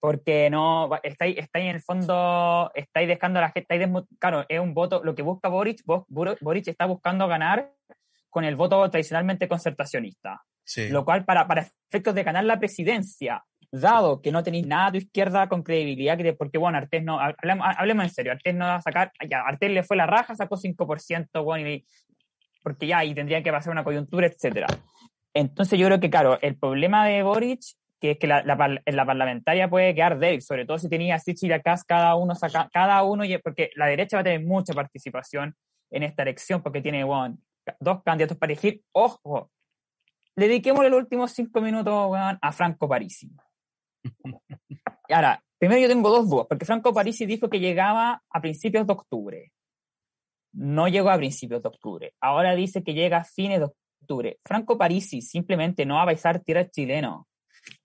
[0.00, 4.60] Porque no, estáis, estáis en el fondo, estáis dejando a la gente, estáis claro, es
[4.60, 7.72] un voto, lo que busca Boric, Boric está buscando ganar
[8.28, 10.88] con el voto tradicionalmente concertacionista Sí.
[10.88, 13.44] lo cual para, para efectos de ganar la presidencia,
[13.80, 18.04] dado que no tenéis nada tu izquierda con credibilidad, que- porque bueno, Artés no, hablemos,
[18.04, 21.44] en serio, Artés no va a sacar, ya, Artés le fue la raja, sacó 5%,
[21.44, 21.68] bueno,
[22.62, 24.66] porque ya, y tendrían que pasar una coyuntura, etcétera.
[25.34, 27.60] Entonces yo creo que, claro, el problema de Boric,
[28.00, 31.18] que es que la, la, la parlamentaria puede quedar débil, sobre todo si tenía a
[31.18, 34.72] Sitch y a cada uno saca, cada uno, porque la derecha va a tener mucha
[34.74, 35.54] participación
[35.90, 37.04] en esta elección, porque tiene,
[37.80, 39.50] dos candidatos para elegir, ojo,
[40.34, 43.30] dediquémosle los últimos cinco minutos a Franco Parisi.
[45.08, 48.86] Y ahora, primero yo tengo dos dudas, porque Franco Parisi dijo que llegaba a principios
[48.86, 49.52] de octubre.
[50.52, 52.14] No llegó a principios de octubre.
[52.20, 53.66] Ahora dice que llega a fines de
[54.00, 54.38] octubre.
[54.44, 57.26] Franco Parisi simplemente no va a paisar tierra chileno.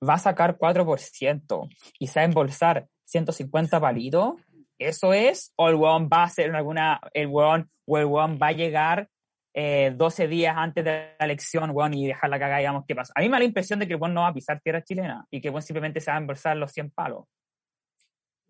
[0.08, 1.70] Va a sacar 4%
[2.00, 4.36] y se va a embolsar 150 palitos.
[4.78, 5.54] ¿Eso es?
[5.58, 9.10] ¿O el weón va a hacer alguna, el weón, o el weón va a llegar
[9.54, 13.12] eh, 12 días antes de la elección, weón, y dejar la cagada, digamos, qué pasa.
[13.16, 14.84] A mí me da la impresión de que el weón no va a pisar tierra
[14.84, 17.26] chilena y que el weón simplemente se va a embolsar los 100 palos.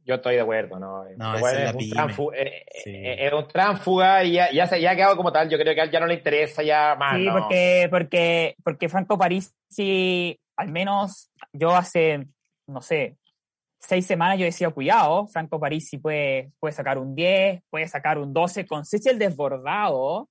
[0.04, 1.06] Yo estoy de acuerdo, ¿no?
[1.06, 1.96] Esa es un pyme.
[1.96, 2.90] tránfu- eh, Sí.
[2.90, 5.48] eh, es un tránfuga y ya, ya, se, ya ha quedado como tal.
[5.48, 7.18] Yo creo que a él ya no le interesa ya más.
[7.18, 7.34] sí, no.
[7.34, 12.26] porque, porque, porque Franco Parisi, al menos yo hace,
[12.68, 13.18] no sé,
[13.80, 18.34] seis semanas yo decía, cuidado, Franco Parisi puede, puede sacar un 10, puede sacar un
[18.34, 20.30] 12, con Sichel desbordado,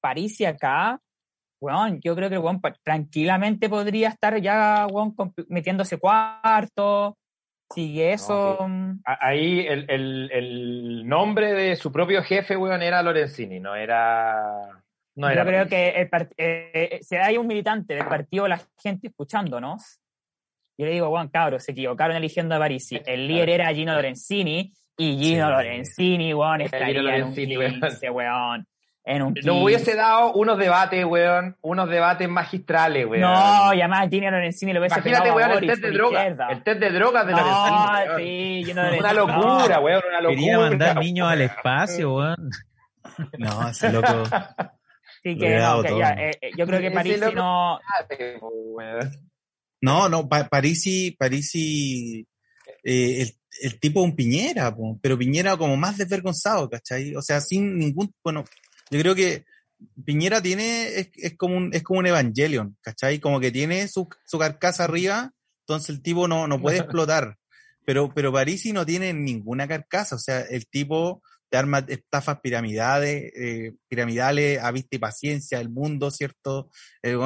[0.00, 0.98] Parisi acá,
[1.60, 5.14] weón, yo creo que weón tranquilamente podría estar ya, weón,
[5.48, 7.16] metiéndose cuarto,
[7.72, 9.00] sigue eso, sí.
[9.04, 14.82] Ahí el, el, el nombre de su propio jefe, weón, era Lorenzini, no era.
[15.16, 15.70] No yo era creo Parisi.
[15.76, 20.00] que el eh, eh, si hay un militante del partido La Gente escuchándonos,
[20.78, 23.00] yo le digo, Juan cabros, se equivocaron eligiendo a Parisi.
[23.04, 25.52] El líder era Gino Lorenzini, y Gino Sí.
[25.52, 27.80] Lorenzini, weón, estaría Gino en un Lorenzini, weón.
[27.80, 28.66] 15, weón.
[29.10, 29.48] En un 15.
[29.48, 33.22] Nos hubiese dado unos debates, weón, unos debates magistrales, weón.
[33.22, 35.96] No, y además Gino Lorenzini lo hubiese Imagínate, pegado a weón, el test de por
[35.96, 36.18] droga.
[36.20, 36.48] izquierda.
[36.50, 37.38] El test de drogas de No,
[38.06, 38.64] Lorenzini.
[38.64, 39.80] Gino Una locura, no.
[39.82, 40.28] weón, una locura.
[40.40, 41.50] Quería mandar niños al weón.
[41.50, 42.50] espacio, weón.
[43.38, 44.24] No, ese loco.
[45.22, 47.78] Sí, que no, ya, eh, eh, yo creo que loco- no.
[49.82, 52.26] No, no, Pa- Parisi, Parisi,
[52.84, 53.30] eh, el,
[53.62, 57.14] el tipo un Piñera, po, pero Piñera como más desvergonzado, ¿cachai?
[57.16, 58.44] O sea, sin ningún, bueno,
[58.90, 59.44] yo creo que
[60.04, 63.18] Piñera tiene, es, es como un, es como un Evangelion, ¿cachai?
[63.18, 65.32] Como que tiene su, su carcasa arriba,
[65.66, 67.36] entonces el tipo no, no puede explotar.
[67.86, 73.32] Pero, pero Parisi no tiene ninguna carcasa, o sea, el tipo te arma estafas piramidales,
[73.34, 76.70] eh, piramidales a vista y paciencia del mundo, ¿cierto?
[77.02, 77.18] El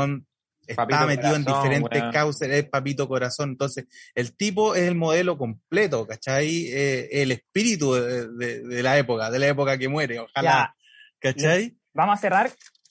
[0.66, 2.12] está Papito metido en diferentes weón.
[2.12, 3.50] causas, es papito corazón.
[3.50, 3.84] Entonces,
[4.14, 6.68] el tipo es el modelo completo, ¿cachai?
[6.68, 10.74] Eh, el espíritu de, de- de la época, de la época que muere, ojalá.
[11.32, 11.76] ¿Cachai?
[11.94, 12.50] vamos a cerrar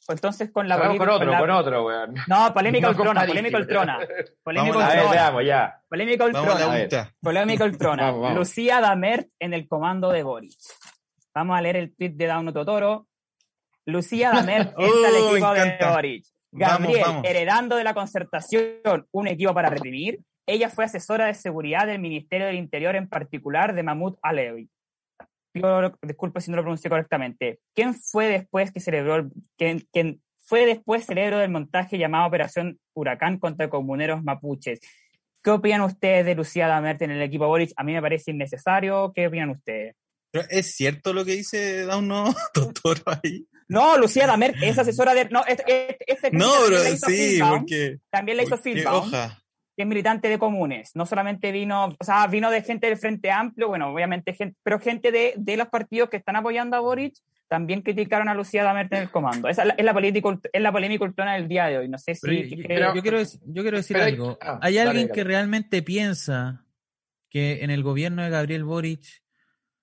[0.09, 2.13] entonces con la Cerramos con otro, la- con otro, weón.
[2.27, 3.57] No, polémica No con Ultrona, Parisi, polémica.
[3.57, 3.99] Ultrona.
[4.43, 5.11] Polémica Vamos A ver, Ultrona.
[5.21, 5.81] veamos, ya.
[5.87, 7.13] Polémica Ultrona.
[7.21, 8.03] Polémica Ultrona.
[8.07, 8.37] Vamos, vamos.
[8.37, 10.57] Lucía Damert en el comando de Boris.
[11.33, 13.07] Vamos a leer el tweet de Dauno Totoro.
[13.85, 15.77] Lucía Damer entra al Oh, me equipo de.
[15.93, 16.25] Boric.
[16.51, 17.23] Gabriel, vamos.
[17.25, 20.19] heredando de la concertación un equipo para reprimir.
[20.45, 24.69] Ella fue asesora de seguridad del Ministerio del Interior, en particular de Mahmoud Alevi.
[25.53, 27.59] Pido disculpe si no lo pronuncié correctamente.
[27.75, 32.79] ¿Quién fue después que celebró, el- quién, quién fue después cerebro del montaje llamado Operación
[32.93, 34.79] Huracán contra comuneros mapuches?
[35.43, 37.71] ¿Qué opinan ustedes de Lucía Damert en el equipo Boric?
[37.75, 39.11] A mí me parece innecesario.
[39.13, 39.95] ¿Qué opinan ustedes?
[40.49, 43.45] ¿Es cierto lo que dice Dauno Totoro ahí?
[43.67, 45.29] No, Lucía Damert es asesora de...
[45.29, 46.51] No, este, este, este No,
[47.05, 47.99] sí, porque.
[48.09, 49.07] También la hizo Fieldbaum.
[49.07, 49.42] hoja.
[49.75, 50.91] Que es militante de comunes.
[50.95, 54.79] No solamente vino, o sea, vino de gente del Frente Amplio, bueno, obviamente, gente, pero
[54.79, 57.15] gente de, de los partidos que están apoyando a Boric
[57.47, 59.47] también criticaron a Lucía Damert en el comando.
[59.47, 61.87] Esa es la, es la, política, es la polémica ultrona del día de hoy.
[61.89, 62.21] No sé si...
[62.21, 64.37] Pero yo, que- yo- yo quiero, yo quiero decir pero hay- algo.
[64.41, 65.15] ah, ¿Hay dale, alguien dale.
[65.15, 66.65] que realmente piensa
[67.29, 69.21] que en el gobierno de Gabriel Boric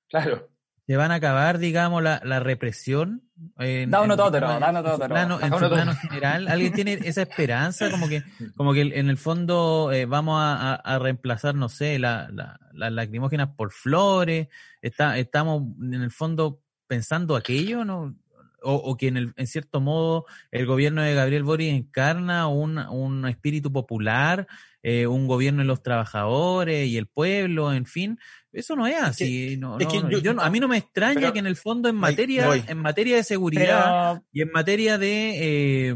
[0.09, 0.50] Claro.
[0.91, 3.23] Se van a acabar, digamos, la, la represión?
[3.61, 6.49] En, Da uno da uno en su plano, en su plano general.
[6.49, 7.91] ¿Alguien tiene esa esperanza?
[7.93, 8.25] Como que,
[8.57, 12.59] como que en el fondo eh, vamos a, a- a reemplazar, no sé, la, la-
[12.73, 14.49] las lacrimógenas por flores.
[14.83, 18.17] Está, estamos en el fondo pensando aquello, ¿no?
[18.63, 22.79] O, o que en, el, en cierto modo el gobierno de Gabriel Boric encarna un,
[22.79, 24.49] un espíritu popular,
[24.83, 28.19] eh, un gobierno de los trabajadores y el pueblo, en fin.
[28.53, 29.57] Eso no es así.
[29.59, 31.89] no, es no, yo- Yo a mí no me extraña Pero- que en el fondo
[31.89, 32.65] en materia, voy.
[32.67, 35.95] en materia de seguridad Pero, y en materia de, eh,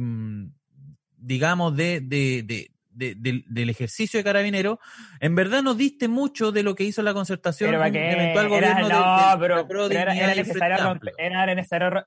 [1.16, 4.78] digamos, de, de, de- de- del- del ejercicio de carabinero,
[5.18, 8.86] en verdad nos diste mucho de lo que hizo la concertación que eventual era, gobierno
[8.88, 12.06] de- no, de, pero, pero era, era el necesario romper- era necesario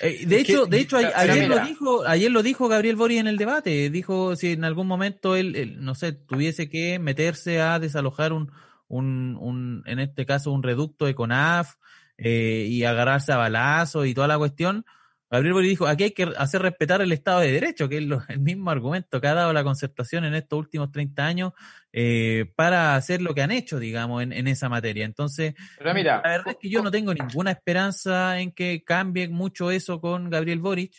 [0.00, 3.26] Eh, de hecho, de hecho, a- ayer lo dijo, ayer lo dijo Gabriel Boric en
[3.26, 3.90] el debate.
[3.90, 8.52] Dijo si en algún momento él, él, no sé, tuviese que meterse a desalojar un,
[8.88, 11.74] un, un en este caso, un reducto de CONAF
[12.18, 14.84] eh, y agarrarse a balazos y toda la cuestión.
[15.30, 18.22] Gabriel Boric dijo, aquí hay que hacer respetar el Estado de Derecho, que es lo-
[18.28, 21.52] el mismo argumento que ha dado la concertación en estos últimos 30 años
[21.92, 25.04] eh, para hacer lo que han hecho, digamos, en, en esa materia.
[25.04, 29.28] Entonces, Pero mira, la verdad es que yo no tengo ninguna esperanza en que cambie
[29.28, 30.94] mucho eso con Gabriel Boric.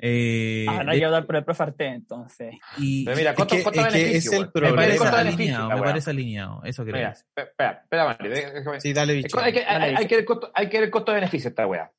[0.00, 2.54] Eh, Habrá de- que votar por el Profarte, entonces.
[2.76, 4.70] y pero mira, Es costo, que- costo es que beneficio, es el weón.
[4.70, 6.94] me parece costo alineado, me parece alineado, eso creo.
[6.96, 9.40] Mira, espera, espera, Mari, déjame- Sí, dale, bicho.
[9.40, 11.66] Hay que, hay, hay que ver el costo, hay que ver el costo beneficio esta
[11.66, 11.90] weá.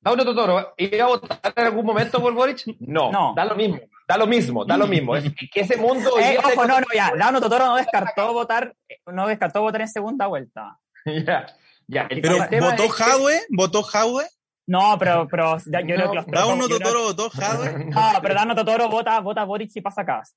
[0.00, 2.64] ¿Da uno Totoro iba a votar en algún momento por Boric?
[2.80, 3.34] No, No.
[3.36, 3.78] da lo mismo,
[4.08, 5.14] da lo mismo, da lo mismo.
[5.14, 7.12] Es que- ese mundo Eh, ojo, no, no, ya.
[7.16, 8.74] Dano Totoro no descartó votar,
[9.06, 10.78] no descartó votar en segunda vuelta.
[11.04, 11.46] ya,
[11.86, 12.06] ya.
[12.08, 14.24] El, Pero el votó es Jadwe, votó Jadwe,
[14.66, 17.84] No, pero, pero yo No, creo que los Dauno Totoro votó Jadwe.
[17.90, 20.34] No, pero Dano Totoro vota, vota Boric si pasa Cast.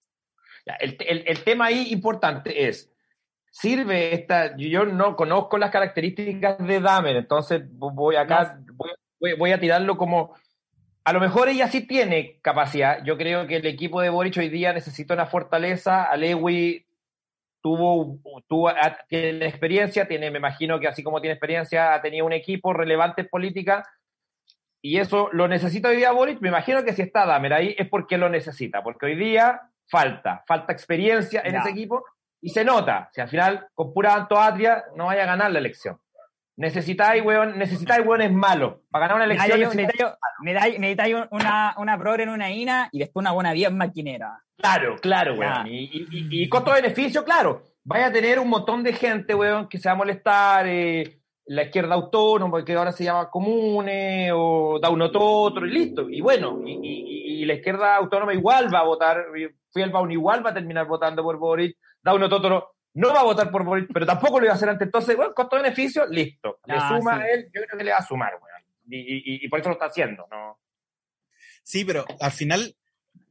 [0.65, 2.89] Ya, el, el- el tema ahí importante es,
[3.51, 8.59] sirve esta, yo- no conozco las características de Damer, entonces voy acá,
[9.37, 10.35] voy, a tirarlo como,
[11.03, 14.49] a lo mejor ella sí tiene capacidad, yo creo que el equipo de Boric hoy
[14.49, 16.85] día necesita una fortaleza, Alewi
[17.61, 22.25] tuvo, tuvo ha- tiene experiencia, tiene, me imagino que así como tiene experiencia, ha tenido
[22.25, 23.83] un equipo relevante en política,
[24.81, 27.87] y eso lo necesita hoy día Boric, me imagino que si está Damer ahí es
[27.87, 32.03] porque lo necesita, porque hoy día falta, falta experiencia en ese equipo
[32.41, 35.97] y se nota, si al final con pura antopatria no vaya a ganar la elección.
[36.55, 38.75] Necesitáis, weón, necesitáis weones malos.
[38.91, 42.99] Para ganar una elección necesitáis- Necesitáis necesitáis un- una, una progre en una INA y
[42.99, 44.39] después una buena bien maquinera.
[44.57, 45.67] Claro, claro, weón.
[45.67, 47.63] Y, y- y- y costo-beneficio, claro.
[47.83, 50.67] Vaya a tener un montón de gente, weón, que se va a molestar.
[50.67, 56.09] eh, la izquierda autónoma, que ahora se llama Comune, o da uno otro, y listo.
[56.09, 59.25] Y bueno, y, y- y la izquierda autónoma igual va a votar,
[59.73, 63.49] Fielbaum igual va a terminar votando por Boric, da uno otro no va a votar
[63.51, 64.85] por Boric, pero tampoco lo iba a hacer antes.
[64.85, 66.59] Entonces, bueno, costo-beneficio, listo.
[66.65, 67.21] Le Ah, suma sí.
[67.21, 68.63] a él, yo creo que le va a sumar, weón.
[68.89, 70.59] Y, y- y por eso lo está haciendo, ¿no?
[71.63, 72.75] Sí, pero al final,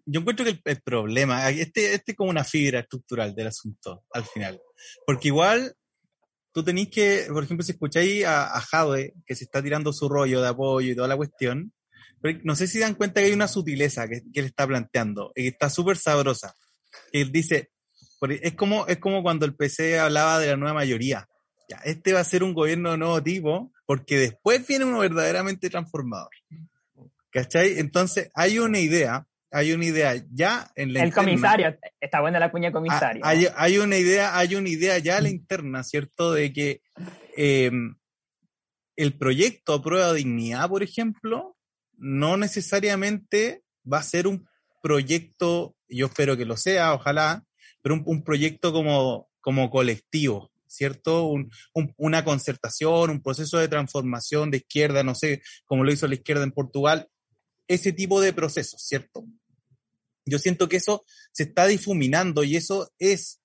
[0.07, 4.05] yo encuentro que el, el problema, este, este es como una fibra estructural del asunto,
[4.13, 4.61] al final.
[5.07, 5.75] Porque igual,
[6.53, 10.09] tú tenés que, por ejemplo, si escucháis a, a Jadwe, que se está tirando su
[10.09, 11.73] rollo de apoyo y toda la cuestión,
[12.21, 15.33] pero no sé si dan cuenta que hay una sutileza que, que él está planteando,
[15.35, 16.55] y que está súper sabrosa.
[17.13, 17.71] Que él dice,
[18.31, 21.29] es como, es como cuando el PC hablaba de la nueva mayoría.
[21.69, 25.71] Ya, este va a ser un gobierno de nuevo tipo, porque después viene uno verdaderamente
[25.71, 26.31] transformador.
[27.31, 27.79] ¿Cachai?
[27.79, 32.39] Entonces, hay una idea, hay una idea ya en la El interna- comisario, está buena
[32.39, 33.25] la cuña comisario.
[33.25, 36.33] Hay, hay una idea, hay una idea ya a la interna, ¿cierto?
[36.33, 36.83] De que
[37.37, 37.71] eh,
[38.97, 41.57] el proyecto a prueba de dignidad, por ejemplo,
[41.97, 44.47] no necesariamente va a ser un
[44.83, 47.45] proyecto, yo espero que lo sea, ojalá,
[47.83, 51.27] pero un, un proyecto como, como colectivo, ¿cierto?
[51.27, 56.07] Un- un- una concertación, un proceso de transformación de izquierda, no sé, como lo hizo
[56.09, 57.09] la izquierda en Portugal,
[57.69, 59.25] ese tipo de procesos, ¿cierto?
[60.25, 63.41] Yo siento que eso se está difuminando y eso es,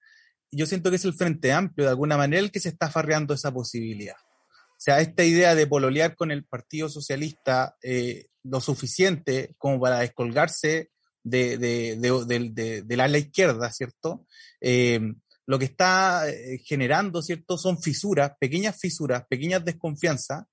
[0.52, 3.34] yo siento que es el Frente Amplio, de alguna manera, el que se está farreando
[3.34, 4.16] esa posibilidad.
[4.16, 10.00] O sea, esta idea de pololear con el Partido Socialista eh, lo suficiente como para
[10.00, 10.92] descolgarse
[11.30, 14.26] de, de, de, de- ala izquierda, ¿cierto?
[14.62, 15.00] Eh,
[15.46, 17.58] lo que está eh, generando, ¿cierto?
[17.58, 20.44] Son fisuras, pequeñas fisuras, pequeñas desconfianzas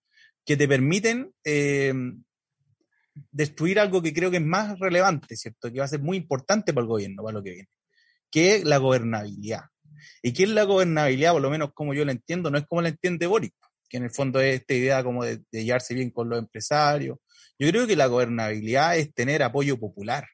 [0.44, 1.92] que te permiten eh,
[3.30, 5.72] destruir algo que creo que es más relevante, ¿cierto?
[5.72, 7.68] Que va a ser muy importante para el gobierno, para lo que viene,
[8.30, 9.62] que es la gobernabilidad.
[10.22, 11.32] ¿Y qué es la gobernabilidad?
[11.32, 13.54] Por lo menos como yo la entiendo, no es como la entiende Boric,
[13.88, 17.18] que en el fondo es esta idea como de, de llevarse bien con los empresarios.
[17.58, 20.26] Yo creo que la gobernabilidad es tener apoyo popular.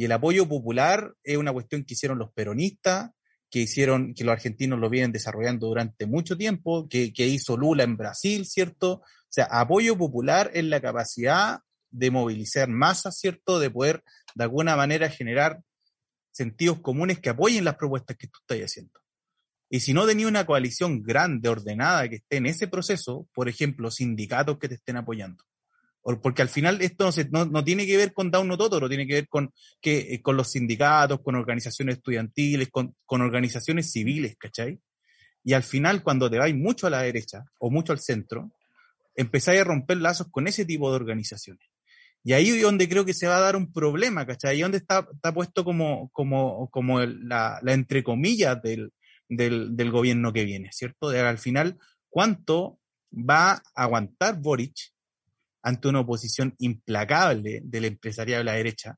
[0.00, 3.10] Y el apoyo popular es una cuestión que hicieron los peronistas,
[3.50, 7.84] que hicieron, que los argentinos lo vienen desarrollando durante mucho tiempo, que, que hizo Lula
[7.84, 8.92] en Brasil, ¿cierto?
[8.92, 13.60] O sea, apoyo popular es la capacidad de movilizar masas, ¿cierto?
[13.60, 14.02] De poder,
[14.34, 15.60] de alguna manera, generar
[16.30, 18.98] sentidos comunes que apoyen las propuestas que tú estás haciendo.
[19.68, 23.90] Y si no tenía una coalición grande, ordenada, que esté en ese proceso, por ejemplo,
[23.90, 25.44] sindicatos que te estén apoyando.
[26.02, 29.06] O- Porque al final esto no, no, no tiene que ver con Dauno Totoro, tiene
[29.06, 34.36] que ver con, que, eh, con los sindicatos, con organizaciones estudiantiles, con, con organizaciones civiles,
[34.38, 34.78] ¿cachai?
[35.44, 38.50] Y al final, cuando te vais mucho a la derecha o mucho al centro,
[39.14, 41.66] empezáis a romper lazos con ese tipo de organizaciones.
[42.22, 44.50] Y ahí es donde creo que se va a dar un problema, ¿cachai?
[44.52, 48.92] Ahí donde está, está puesto como, como, como el- la, la entre comillas del,
[49.28, 51.08] del, del gobierno que viene, ¿cierto?
[51.08, 51.78] De al final,
[52.10, 52.78] ¿cuánto
[53.10, 54.74] va a aguantar Boric
[55.62, 58.96] ante una oposición implacable del empresariado de la derecha,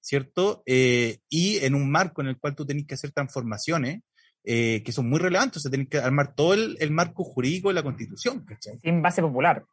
[0.00, 0.62] ¿cierto?
[0.66, 4.00] Eh, y en un marco en el cual tú tenés que hacer transformaciones
[4.44, 7.68] eh, que son muy relevantes, o sea, tenés que armar todo el, el marco jurídico
[7.68, 8.78] de la constitución, ¿cachai?
[8.82, 9.64] Sin base popular.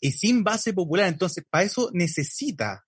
[0.00, 1.08] y sin base popular.
[1.08, 2.84] Entonces, para eso necesita,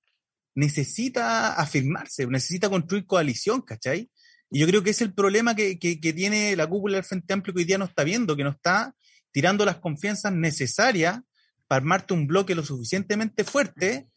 [0.55, 4.11] necesita afirmarse, necesita construir coalición, ¿cachai?
[4.51, 7.33] Y yo creo que es el problema que, que, que tiene la cúpula del Frente
[7.33, 8.95] Amplio que hoy día no está viendo, que no está
[9.33, 11.21] tirando las confianzas necesarias
[11.67, 14.09] para armarte un bloque lo suficientemente fuerte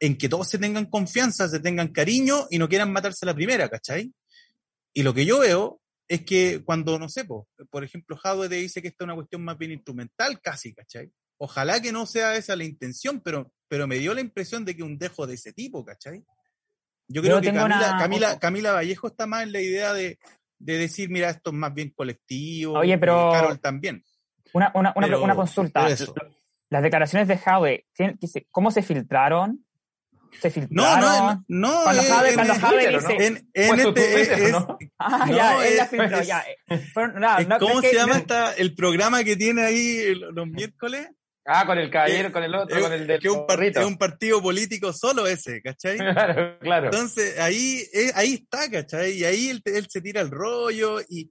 [0.00, 3.68] en que todos se tengan confianza, se tengan cariño y no quieran matarse la primera,
[3.68, 4.12] ¿cachai?
[4.92, 8.56] Y lo que yo veo es que cuando, no sé, po, por ejemplo, Jadwe te
[8.56, 11.10] dice que esta es una cuestión más bien instrumental casi, ¿cachai?
[11.38, 14.82] Ojalá que no sea esa la intención, pero, pero me dio la impresión de que
[14.82, 16.24] un dejo de ese tipo, ¿cachai?
[17.08, 20.18] Yo creo Yo que Camila, una- Camila, Camila Vallejo está más en la idea de,
[20.58, 22.74] de decir, mira, esto es más bien colectivo.
[22.78, 24.04] Oye, pero- y Carol también.
[24.52, 25.82] Una, una, una, Pero- una consulta.
[25.82, 26.14] pero eso.
[26.72, 29.62] Las declaraciones de Jadwe, ¿tienen- que se- ¿cómo se filtraron?
[30.40, 31.00] ¿Se No, filtraron?
[31.00, 31.82] no, no.
[31.84, 34.78] Cuando eh, Jadwe- en- cuando Jadwe en- dice- en, ¿no?
[34.98, 36.40] Ah, No, ya, él la filtró, ya.
[36.40, 36.56] eh,
[36.96, 41.08] no, no, ¿Cómo se llama esta, el programa que tiene ahí los miércoles?
[41.44, 43.98] Ah, con el caballero, con el otro, Es, con el del que un, es un
[43.98, 45.98] partido político solo ese, ¿cachai?
[46.16, 46.84] Claro, claro.
[46.86, 49.12] Entonces, ahí, eh, ahí está, ¿cachai?
[49.18, 51.30] Y ahí él, él se tira el rollo y,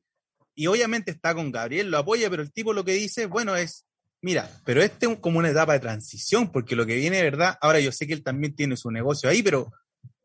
[0.54, 3.86] y obviamente está con Gabriel, lo apoya, pero el tipo lo que dice, bueno, es,
[4.22, 7.58] mira, pero este es como una etapa de transición, porque lo que viene de verdad,
[7.62, 9.72] ahora yo sé que él también tiene su negocio ahí, pero,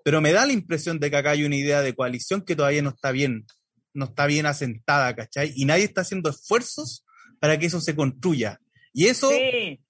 [0.05, 2.83] pero me da la impresión de que acá hay una idea de coalición que todavía
[2.83, 3.47] no está bien,
[3.95, 5.53] no está bien asentada, ¿cachai?
[5.57, 7.05] Y nadie está haciendo esfuerzos
[7.41, 8.61] para que eso se construya.
[8.93, 9.81] Y eso, Sí,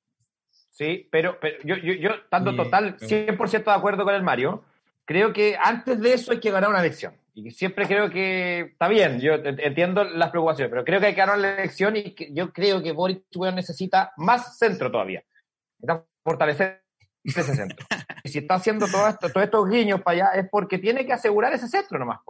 [0.76, 3.06] Sí, pero, pero yo, yo, yo, estando Sí, total sí.
[3.06, 4.62] 100% de acuerdo con el Mario,
[5.06, 7.14] creo que antes de eso hay que ganar una elección.
[7.38, 11.12] Y siempre creo que está bien, yo ent- entiendo las preocupaciones, pero creo que hay
[11.14, 15.22] que ganar la elección y que yo creo que Boris weón, necesita más centro todavía.
[15.78, 16.82] Necesita fortalecer
[17.22, 17.86] ese centro.
[18.24, 21.12] Y si está haciendo todo esto, todos estos guiños para allá es porque tiene que
[21.12, 22.20] asegurar ese centro nomás.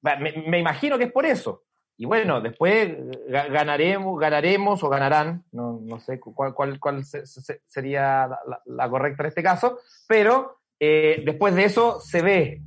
[0.00, 1.64] Me, me imagino que es por eso.
[1.98, 2.88] Y bueno, después
[3.28, 8.30] ga- ganaremos, ganaremos o ganarán, no, no sé cuál, cuál, cuál se- se- sería
[8.64, 12.62] la correcta en este caso, pero eh, después de eso se ve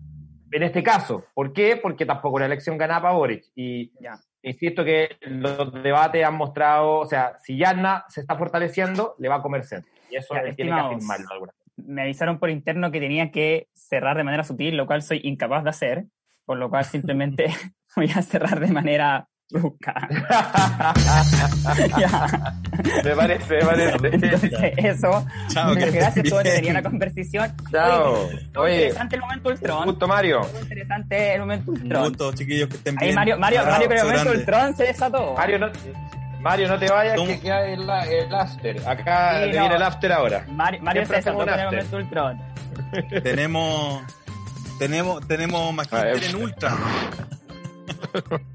[0.55, 1.25] en este caso.
[1.33, 1.77] ¿Por qué?
[1.77, 3.45] Porque tampoco la elección ganaba Boric.
[3.55, 4.17] Y ya.
[4.41, 9.35] insisto que los debates han mostrado, o sea, si Yarna se está fortaleciendo, le va
[9.35, 9.91] a comer centro.
[10.09, 11.27] Y eso Ya, tiene que afirmarlo.
[11.31, 11.51] alguna.
[11.77, 15.63] Me avisaron por interno que tenía que cerrar de manera sutil, lo cual soy incapaz
[15.63, 16.05] de hacer,
[16.45, 17.47] por lo cual simplemente
[17.95, 19.27] voy a cerrar de manera
[21.97, 22.53] Ya.
[23.03, 24.07] me parece, me parece.
[24.11, 25.25] Entonces, eso.
[25.49, 26.43] Chao, muchas gracias, bien.
[26.43, 27.51] tenía la conversación.
[27.71, 28.13] Chao.
[28.25, 29.85] Oye, estuvo Oye, interesante el momento un Ultron.
[29.85, 30.41] gusto, Mario.
[30.41, 32.03] Estuvo interesante el momento un Ultron.
[32.09, 33.13] gusto, chiquillos, que estén Ahí.
[33.13, 34.39] Mario, Mario, Mario, con el momento grande.
[34.39, 35.33] Ultron se desató.
[35.35, 35.67] Mario, no,
[36.41, 37.27] Mario, no te vayas, ¿Cómo?
[37.27, 38.87] que queda el, el after.
[38.87, 39.61] Acá Sí, te no.
[39.61, 40.45] viene el after ahora.
[40.49, 42.41] Mario, Mario se desató con el un momento Ultron.
[43.23, 44.03] tenemos
[44.79, 46.75] tenemos tenemos Magister en Ultra